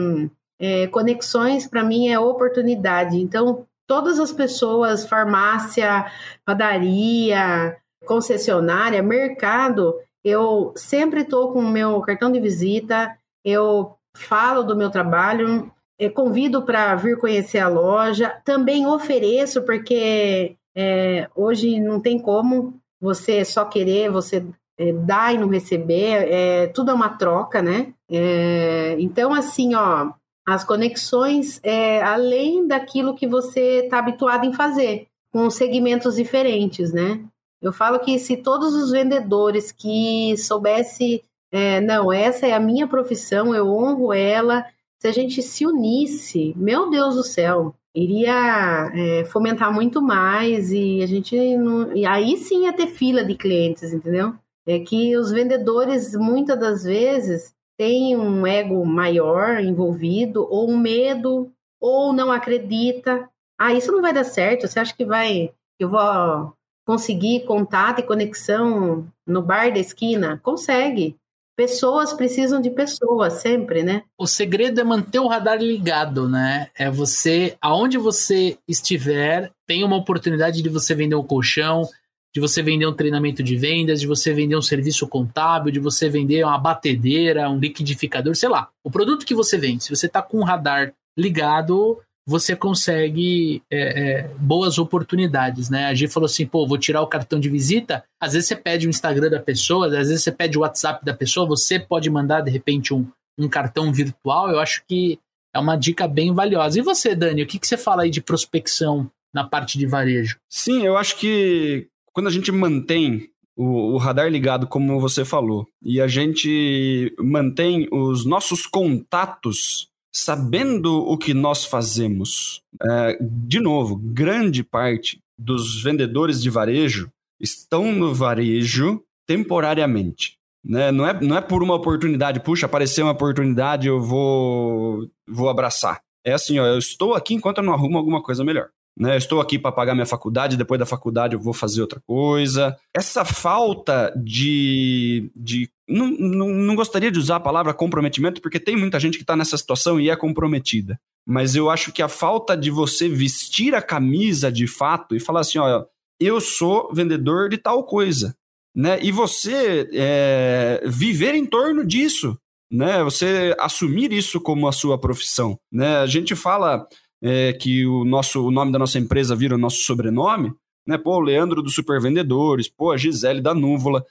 [0.58, 3.18] é, conexões para mim é oportunidade.
[3.18, 6.10] Então, todas as pessoas, farmácia,
[6.46, 14.78] padaria, concessionária, mercado, eu sempre estou com o meu cartão de visita, eu falo do
[14.78, 15.70] meu trabalho,
[16.08, 23.44] convido para vir conhecer a loja, também ofereço, porque é, hoje não tem como você
[23.44, 24.46] só querer, você
[24.78, 27.94] é, dar e não receber, é, tudo é uma troca, né?
[28.10, 30.12] É, então, assim, ó,
[30.48, 37.24] as conexões é além daquilo que você está habituado em fazer, com segmentos diferentes, né?
[37.62, 42.88] Eu falo que se todos os vendedores que soubesse, é, não, essa é a minha
[42.88, 44.66] profissão, eu honro ela,
[45.00, 51.02] se a gente se unisse, meu Deus do céu, iria é, fomentar muito mais e
[51.02, 54.36] a gente não, e aí sim ia ter fila de clientes, entendeu?
[54.72, 61.52] é que os vendedores muitas das vezes têm um ego maior envolvido, ou um medo,
[61.82, 63.28] ou não acredita.
[63.58, 64.68] Ah, isso não vai dar certo.
[64.68, 65.52] Você acha que vai.
[65.80, 66.54] Eu vou
[66.86, 70.40] conseguir contato e conexão no bar da esquina?
[70.44, 71.18] Consegue.
[71.60, 74.04] Pessoas precisam de pessoas sempre, né?
[74.18, 76.70] O segredo é manter o radar ligado, né?
[76.74, 81.86] É você, aonde você estiver, tem uma oportunidade de você vender um colchão,
[82.34, 86.08] de você vender um treinamento de vendas, de você vender um serviço contábil, de você
[86.08, 88.70] vender uma batedeira, um liquidificador, sei lá.
[88.82, 92.00] O produto que você vende, se você está com o radar ligado,
[92.30, 95.88] você consegue é, é, boas oportunidades, né?
[95.88, 98.04] A gente falou assim, pô, vou tirar o cartão de visita.
[98.22, 101.12] Às vezes você pede o Instagram da pessoa, às vezes você pede o WhatsApp da
[101.12, 104.48] pessoa, você pode mandar, de repente, um, um cartão virtual.
[104.52, 105.18] Eu acho que
[105.56, 106.78] é uma dica bem valiosa.
[106.78, 110.38] E você, Dani, o que, que você fala aí de prospecção na parte de varejo?
[110.48, 113.28] Sim, eu acho que quando a gente mantém
[113.58, 120.98] o, o, radar ligado, como você falou, e a gente mantém os nossos contatos sabendo
[120.98, 128.14] o que nós fazemos, é, de novo, grande parte dos vendedores de varejo estão no
[128.14, 130.38] varejo temporariamente.
[130.64, 130.92] Né?
[130.92, 136.02] Não, é, não é por uma oportunidade, puxa, apareceu uma oportunidade, eu vou, vou abraçar.
[136.26, 139.18] É assim, ó, eu estou aqui enquanto eu não arrumo alguma coisa melhor né?
[139.18, 142.76] Estou aqui para pagar minha faculdade, depois da faculdade eu vou fazer outra coisa.
[142.96, 145.32] Essa falta de.
[145.36, 149.24] de não, não, não gostaria de usar a palavra comprometimento, porque tem muita gente que
[149.24, 151.00] está nessa situação e é comprometida.
[151.26, 155.42] Mas eu acho que a falta de você vestir a camisa de fato e falar
[155.42, 155.86] assim: ó,
[156.20, 158.36] eu sou vendedor de tal coisa.
[158.76, 159.00] Né?
[159.02, 162.38] E você é, viver em torno disso,
[162.72, 163.04] né?
[163.04, 165.98] Você assumir isso como a sua profissão, né?
[165.98, 166.88] A gente fala
[167.22, 170.54] é, que o, nosso, o nome da nossa empresa vira o nosso sobrenome,
[170.88, 170.98] né?
[170.98, 174.06] Pô, o Leandro dos Supervendedores, pô, a Gisele da Núvola.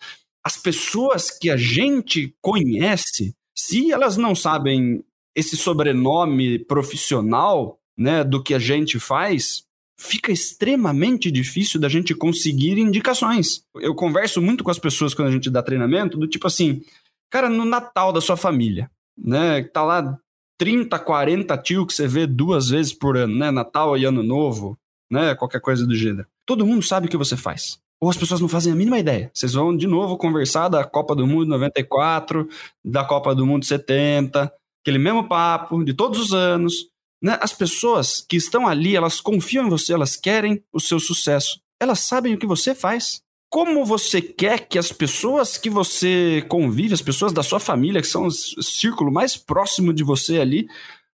[0.45, 5.05] As pessoas que a gente conhece, se elas não sabem
[5.35, 9.65] esse sobrenome profissional, né, do que a gente faz,
[9.99, 13.63] fica extremamente difícil da gente conseguir indicações.
[13.77, 16.83] Eu converso muito com as pessoas quando a gente dá treinamento, do tipo assim,
[17.29, 20.19] cara, no Natal da sua família, né, tá lá
[20.59, 23.51] 30, 40 tio que você vê duas vezes por ano, né?
[23.51, 24.77] Natal e Ano Novo,
[25.11, 25.35] né?
[25.35, 26.27] Qualquer coisa do gênero.
[26.45, 27.79] Todo mundo sabe o que você faz.
[28.01, 29.31] Ou as pessoas não fazem a mínima ideia.
[29.33, 32.49] Vocês vão de novo conversar da Copa do Mundo 94,
[32.85, 34.53] da Copa do Mundo 70,
[34.83, 36.89] aquele mesmo papo de todos os anos.
[37.23, 37.37] Né?
[37.41, 41.61] As pessoas que estão ali, elas confiam em você, elas querem o seu sucesso.
[41.81, 43.21] Elas sabem o que você faz.
[43.51, 48.07] Como você quer que as pessoas que você convive, as pessoas da sua família, que
[48.07, 50.69] são o círculo mais próximo de você ali,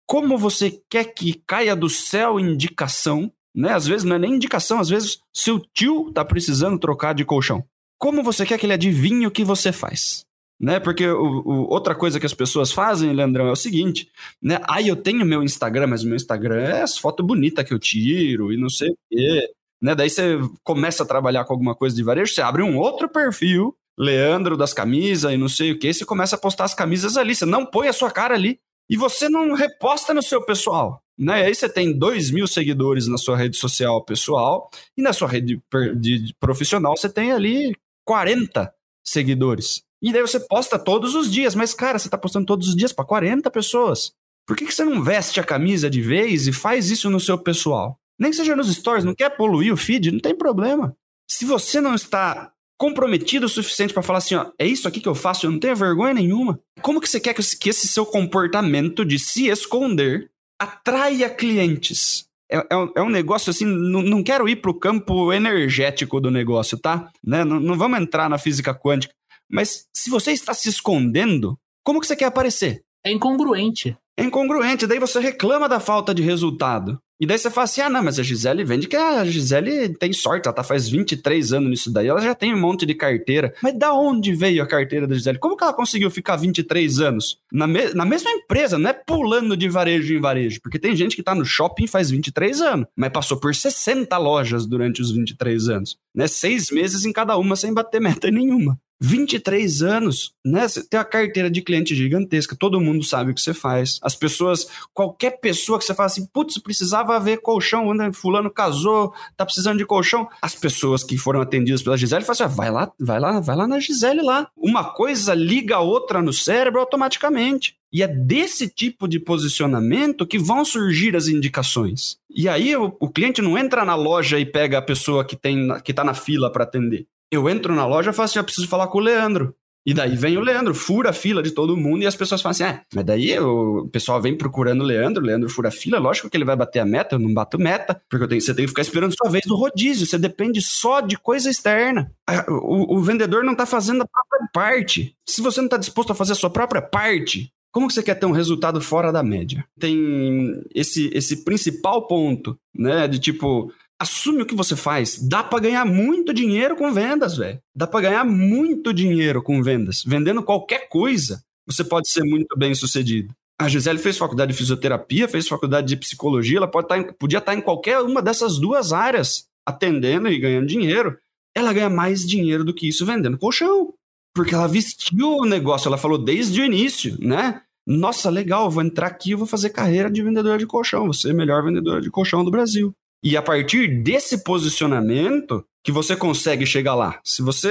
[0.07, 3.73] como você quer que caia do céu indicação, né?
[3.73, 7.65] Às vezes não é nem indicação, às vezes seu tio tá precisando trocar de colchão.
[7.99, 10.25] Como você quer que ele adivinhe o que você faz?
[10.59, 10.79] Né?
[10.79, 14.09] Porque o, o, outra coisa que as pessoas fazem, Leandrão, é o seguinte,
[14.43, 14.61] né?
[14.69, 17.79] Ah, eu tenho meu Instagram, mas o meu Instagram é as fotos bonitas que eu
[17.79, 19.51] tiro e não sei o quê.
[19.83, 19.95] Né?
[19.95, 23.75] Daí você começa a trabalhar com alguma coisa de varejo, você abre um outro perfil,
[23.99, 27.35] Leandro das camisas e não sei o que, você começa a postar as camisas ali,
[27.35, 28.59] você não põe a sua cara ali
[28.89, 31.03] e você não reposta no seu pessoal.
[31.19, 31.45] Né?
[31.45, 35.63] Aí você tem 2 mil seguidores na sua rede social pessoal e na sua rede
[35.97, 37.77] de profissional você tem ali
[38.07, 38.73] 40
[39.05, 39.83] seguidores.
[40.03, 42.93] E daí você posta todos os dias, mas cara, você está postando todos os dias
[42.93, 44.13] para 40 pessoas.
[44.47, 47.37] Por que, que você não veste a camisa de vez e faz isso no seu
[47.39, 48.00] pessoal?
[48.21, 50.95] Nem que seja nos stories, não quer poluir o feed, não tem problema.
[51.29, 55.09] Se você não está comprometido o suficiente para falar assim, ó, é isso aqui que
[55.09, 56.61] eu faço, eu não tenho vergonha nenhuma.
[56.83, 62.27] Como que você quer que esse seu comportamento de se esconder atraia clientes?
[62.51, 66.21] É, é, um, é um negócio assim, não, não quero ir para o campo energético
[66.21, 67.11] do negócio, tá?
[67.25, 67.45] Né?
[67.45, 69.15] Não, não vamos entrar na física quântica.
[69.49, 72.83] Mas se você está se escondendo, como que você quer aparecer?
[73.05, 73.97] É incongruente.
[74.21, 77.01] É incongruente, daí você reclama da falta de resultado.
[77.19, 80.13] E daí você fala assim: ah, não, mas a Gisele vende que a Gisele tem
[80.13, 83.55] sorte, ela tá faz 23 anos nisso daí, ela já tem um monte de carteira.
[83.63, 85.39] Mas da onde veio a carteira da Gisele?
[85.39, 89.57] Como que ela conseguiu ficar 23 anos na, me na mesma empresa, não é pulando
[89.57, 90.61] de varejo em varejo?
[90.63, 94.67] Porque tem gente que tá no shopping faz 23 anos, mas passou por 60 lojas
[94.67, 96.27] durante os 23 anos, né?
[96.27, 98.79] Seis meses em cada uma sem bater meta nenhuma.
[99.01, 100.69] 23 anos, né?
[100.69, 103.99] Você tem uma carteira de cliente gigantesca, todo mundo sabe o que você faz.
[104.03, 109.45] As pessoas, qualquer pessoa que você fala assim, putz, precisava ver colchão, fulano casou, tá
[109.45, 110.29] precisando de colchão.
[110.43, 113.57] As pessoas que foram atendidas pela Gisele falam assim: ah, vai lá, vai lá, vai
[113.57, 114.49] lá na Gisele lá.
[114.57, 117.77] Uma coisa liga a outra no cérebro automaticamente.
[117.93, 122.19] E é desse tipo de posicionamento que vão surgir as indicações.
[122.29, 125.69] E aí o, o cliente não entra na loja e pega a pessoa que tem
[125.83, 127.07] que está na fila para atender.
[127.31, 129.55] Eu entro na loja e falo assim: eu preciso falar com o Leandro.
[129.87, 132.51] E daí vem o Leandro, fura a fila de todo mundo e as pessoas falam
[132.51, 135.99] assim: é, mas daí o pessoal vem procurando o Leandro, o Leandro fura a fila,
[135.99, 138.65] lógico que ele vai bater a meta, eu não bato meta, porque tenho, você tem
[138.65, 142.13] que ficar esperando sua vez no rodízio, você depende só de coisa externa.
[142.49, 145.17] O, o vendedor não está fazendo a própria parte.
[145.27, 148.17] Se você não está disposto a fazer a sua própria parte, como que você quer
[148.17, 149.65] ter um resultado fora da média?
[149.79, 153.07] Tem esse, esse principal ponto, né?
[153.07, 155.19] De tipo, assume o que você faz.
[155.19, 157.61] Dá para ganhar muito dinheiro com vendas, velho.
[157.77, 160.03] Dá para ganhar muito dinheiro com vendas.
[160.03, 163.35] Vendendo qualquer coisa, você pode ser muito bem sucedido.
[163.61, 167.53] A Gisele fez faculdade de fisioterapia, fez faculdade de psicologia, ela pode tá podia estar
[167.53, 171.19] tá em qualquer uma dessas duas áreas, atendendo e ganhando dinheiro.
[171.55, 173.93] Ela ganha mais dinheiro do que isso vendendo colchão.
[174.35, 177.61] Porque ela vestiu o negócio, ela falou desde o início, né?
[177.87, 181.35] Nossa, legal, vou entrar aqui e vou fazer carreira de vendedor de colchão, vou ser
[181.35, 182.95] melhor vendedor de colchão do Brasil.
[183.23, 187.19] E a partir desse posicionamento que você consegue chegar lá.
[187.25, 187.71] Se você,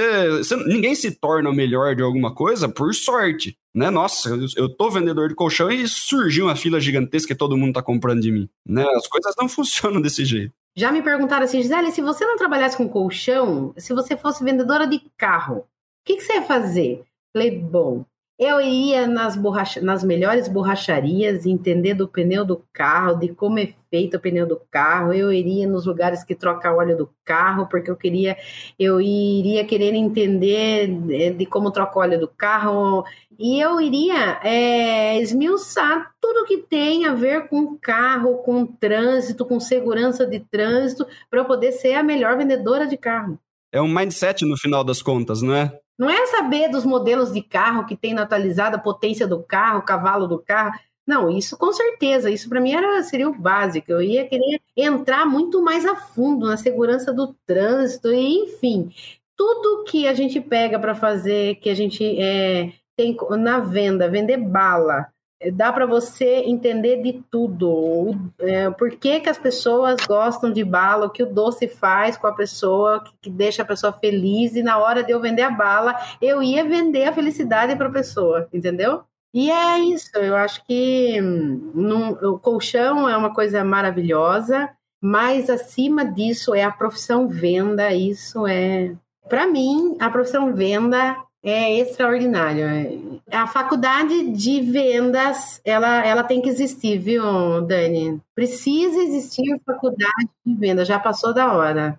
[0.66, 3.88] ninguém se torna o melhor de alguma coisa por sorte, né?
[3.88, 7.74] Nossa, eu, eu tô vendedor de colchão e surgiu uma fila gigantesca e todo mundo
[7.74, 8.84] tá comprando de mim, né?
[8.96, 10.52] As coisas não funcionam desse jeito.
[10.76, 14.86] Já me perguntaram assim, Gisele, se você não trabalhasse com colchão, se você fosse vendedora
[14.86, 15.64] de carro, o
[16.04, 17.04] que, que você ia fazer?
[17.32, 18.04] Falei, bom,
[18.40, 23.74] eu ia nas, borracha, nas melhores borracharias, entender do pneu do carro, de como é
[23.90, 25.12] feito o pneu do carro.
[25.12, 28.38] Eu iria nos lugares que troca óleo do carro, porque eu queria,
[28.78, 33.04] eu iria querer entender de, de como troca óleo do carro.
[33.38, 39.60] E eu iria é, esmiuçar tudo que tem a ver com carro, com trânsito, com
[39.60, 43.38] segurança de trânsito, para eu poder ser a melhor vendedora de carro.
[43.70, 45.78] É um mindset no final das contas, não é?
[46.00, 49.84] Não é saber dos modelos de carro que tem atualizada a potência do carro, o
[49.84, 50.72] cavalo do carro.
[51.06, 52.30] Não, isso com certeza.
[52.30, 53.92] Isso para mim era, seria o básico.
[53.92, 58.90] Eu ia querer entrar muito mais a fundo na segurança do trânsito e, enfim,
[59.36, 64.38] tudo que a gente pega para fazer, que a gente é, tem na venda, vender
[64.38, 65.06] bala,
[65.52, 68.14] dá para você entender de tudo.
[68.38, 72.26] É, por que, que as pessoas gostam de bala, o que o doce faz com
[72.26, 75.50] a pessoa, que, que deixa a pessoa feliz, e na hora de eu vender a
[75.50, 79.02] bala, eu ia vender a felicidade para a pessoa, entendeu?
[79.32, 84.68] E é isso, eu acho que hum, num, o colchão é uma coisa maravilhosa,
[85.00, 88.94] mas acima disso é a profissão venda, isso é.
[89.28, 93.20] Para mim, a profissão venda é extraordinário.
[93.30, 98.20] A faculdade de vendas, ela, ela tem que existir, viu, Dani?
[98.34, 101.98] Precisa existir a faculdade de vendas, já passou da hora.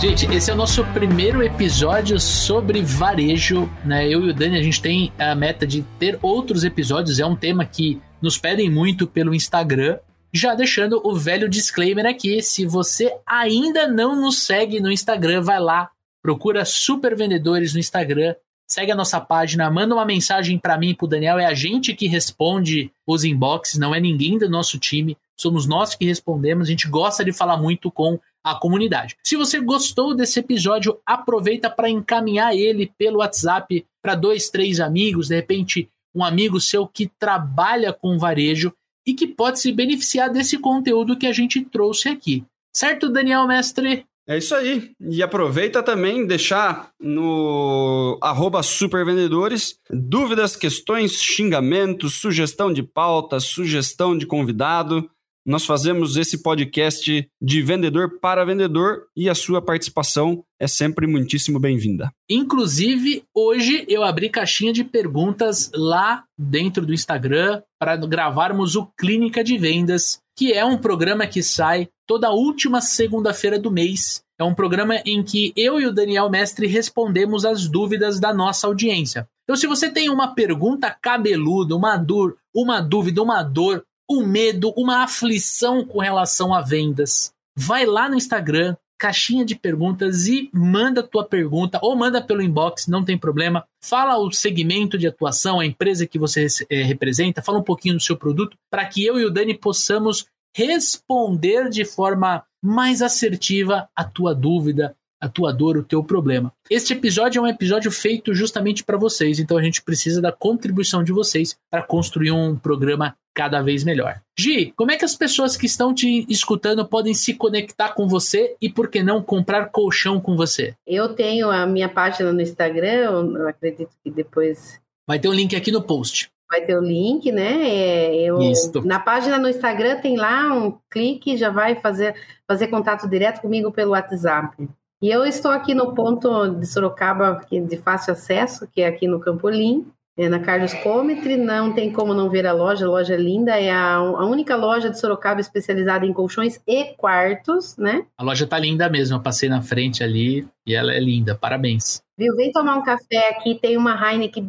[0.00, 3.70] Gente, esse é o nosso primeiro episódio sobre varejo.
[3.84, 4.08] Né?
[4.08, 7.18] Eu e o Dani, a gente tem a meta de ter outros episódios.
[7.18, 9.98] É um tema que nos pedem muito pelo Instagram.
[10.32, 15.58] Já deixando o velho disclaimer aqui, se você ainda não nos segue no Instagram, vai
[15.58, 15.90] lá,
[16.22, 20.94] procura Super Vendedores no Instagram, segue a nossa página, manda uma mensagem para mim e
[20.94, 25.16] pro Daniel, é a gente que responde os inboxes, não é ninguém do nosso time,
[25.36, 29.16] somos nós que respondemos, a gente gosta de falar muito com a comunidade.
[29.24, 35.26] Se você gostou desse episódio, aproveita para encaminhar ele pelo WhatsApp para dois, três amigos,
[35.28, 38.72] de repente um amigo seu que trabalha com varejo
[39.06, 42.44] e que pode se beneficiar desse conteúdo que a gente trouxe aqui.
[42.74, 44.04] Certo, Daniel Mestre?
[44.28, 44.92] É isso aí.
[45.00, 48.18] E aproveita também deixar no
[48.62, 55.10] supervendedores dúvidas, questões, xingamentos, sugestão de pauta, sugestão de convidado
[55.44, 61.58] nós fazemos esse podcast de vendedor para vendedor e a sua participação é sempre muitíssimo
[61.58, 62.10] bem-vinda.
[62.28, 69.42] Inclusive, hoje eu abri caixinha de perguntas lá dentro do Instagram para gravarmos o Clínica
[69.42, 74.22] de Vendas, que é um programa que sai toda última segunda-feira do mês.
[74.38, 78.66] É um programa em que eu e o Daniel Mestre respondemos as dúvidas da nossa
[78.66, 79.28] audiência.
[79.44, 84.72] Então, se você tem uma pergunta cabeluda, uma dor, uma dúvida, uma dor, um medo,
[84.76, 91.02] uma aflição com relação a vendas, vai lá no Instagram, caixinha de perguntas e manda
[91.02, 93.64] tua pergunta ou manda pelo inbox, não tem problema.
[93.82, 98.02] Fala o segmento de atuação, a empresa que você é, representa, fala um pouquinho do
[98.02, 104.04] seu produto para que eu e o Dani possamos responder de forma mais assertiva a
[104.04, 106.52] tua dúvida, a tua dor, o teu problema.
[106.68, 111.04] Este episódio é um episódio feito justamente para vocês, então a gente precisa da contribuição
[111.04, 114.20] de vocês para construir um programa cada vez melhor.
[114.38, 118.56] Gi, como é que as pessoas que estão te escutando podem se conectar com você
[118.60, 120.74] e, por que não, comprar colchão com você?
[120.86, 124.80] Eu tenho a minha página no Instagram, eu acredito que depois.
[125.06, 126.30] Vai ter um link aqui no post.
[126.50, 127.68] Vai ter o link, né?
[127.68, 128.84] É, eu, Isso.
[128.84, 132.14] Na página no Instagram tem lá um clique, já vai fazer,
[132.46, 134.68] fazer contato direto comigo pelo WhatsApp.
[135.00, 139.20] E eu estou aqui no ponto de Sorocaba de fácil acesso, que é aqui no
[139.20, 139.86] Campolim,
[140.20, 143.58] é na Carlos Cometry, não tem como não ver a loja, a loja é linda,
[143.58, 148.04] é a, a, única loja de Sorocaba especializada em colchões e quartos, né?
[148.18, 152.02] A loja tá linda mesmo, eu passei na frente ali e ela é linda, parabéns.
[152.18, 154.46] Viu, vem tomar um café aqui, tem uma Heineken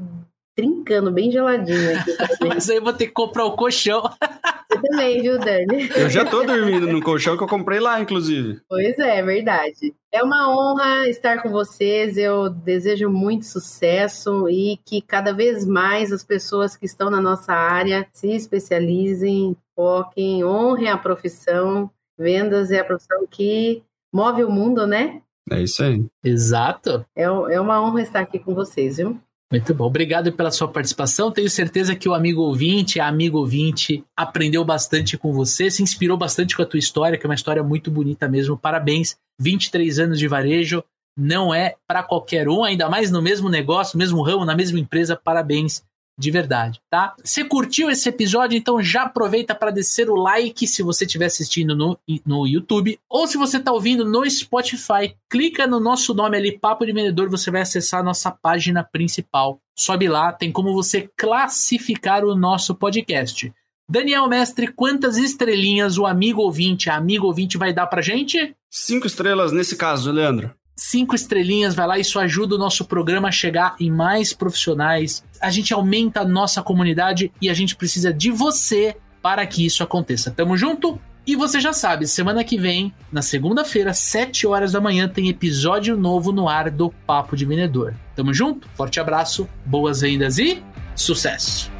[0.55, 2.11] trincando, bem geladinho aqui.
[2.47, 4.03] Mas aí eu vou ter que comprar o colchão.
[4.69, 5.89] Eu também, viu, Dani?
[5.95, 8.61] Eu já tô dormindo no colchão que eu comprei lá, inclusive.
[8.67, 9.93] Pois é, é verdade.
[10.11, 12.17] É uma honra estar com vocês.
[12.17, 17.53] Eu desejo muito sucesso e que cada vez mais as pessoas que estão na nossa
[17.53, 21.89] área se especializem, foquem, honrem a profissão.
[22.17, 23.83] Vendas é a profissão que
[24.13, 25.21] move o mundo, né?
[25.49, 26.05] É isso aí.
[26.23, 27.05] Exato.
[27.15, 29.19] É, é uma honra estar aqui com vocês, viu?
[29.51, 29.85] Muito bom.
[29.85, 31.29] Obrigado pela sua participação.
[31.29, 36.17] Tenho certeza que o amigo ouvinte, a amigo ouvinte, aprendeu bastante com você, se inspirou
[36.17, 38.57] bastante com a tua história, que é uma história muito bonita mesmo.
[38.57, 39.17] Parabéns.
[39.39, 40.83] 23 anos de varejo
[41.17, 45.19] não é para qualquer um, ainda mais no mesmo negócio, mesmo ramo, na mesma empresa.
[45.21, 45.83] Parabéns
[46.17, 47.15] de verdade, tá?
[47.23, 48.57] Você curtiu esse episódio?
[48.57, 53.27] Então já aproveita para descer o like se você estiver assistindo no, no YouTube ou
[53.27, 57.49] se você está ouvindo no Spotify, clica no nosso nome ali, Papo de Vendedor, você
[57.49, 59.59] vai acessar a nossa página principal.
[59.75, 63.51] Sobe lá, tem como você classificar o nosso podcast.
[63.89, 68.55] Daniel Mestre, quantas estrelinhas o amigo ouvinte, a amigo ouvinte vai dar pra gente?
[68.69, 73.31] Cinco estrelas nesse caso, Leandro cinco estrelinhas, vai lá, isso ajuda o nosso programa a
[73.31, 75.23] chegar em mais profissionais.
[75.39, 79.83] A gente aumenta a nossa comunidade e a gente precisa de você para que isso
[79.83, 80.31] aconteça.
[80.31, 80.99] Tamo junto?
[81.25, 85.95] E você já sabe, semana que vem, na segunda-feira, 7 horas da manhã, tem episódio
[85.95, 87.93] novo no ar do Papo de Vendedor.
[88.15, 88.67] Tamo junto?
[88.73, 90.63] Forte abraço, boas vendas e
[90.95, 91.70] sucesso!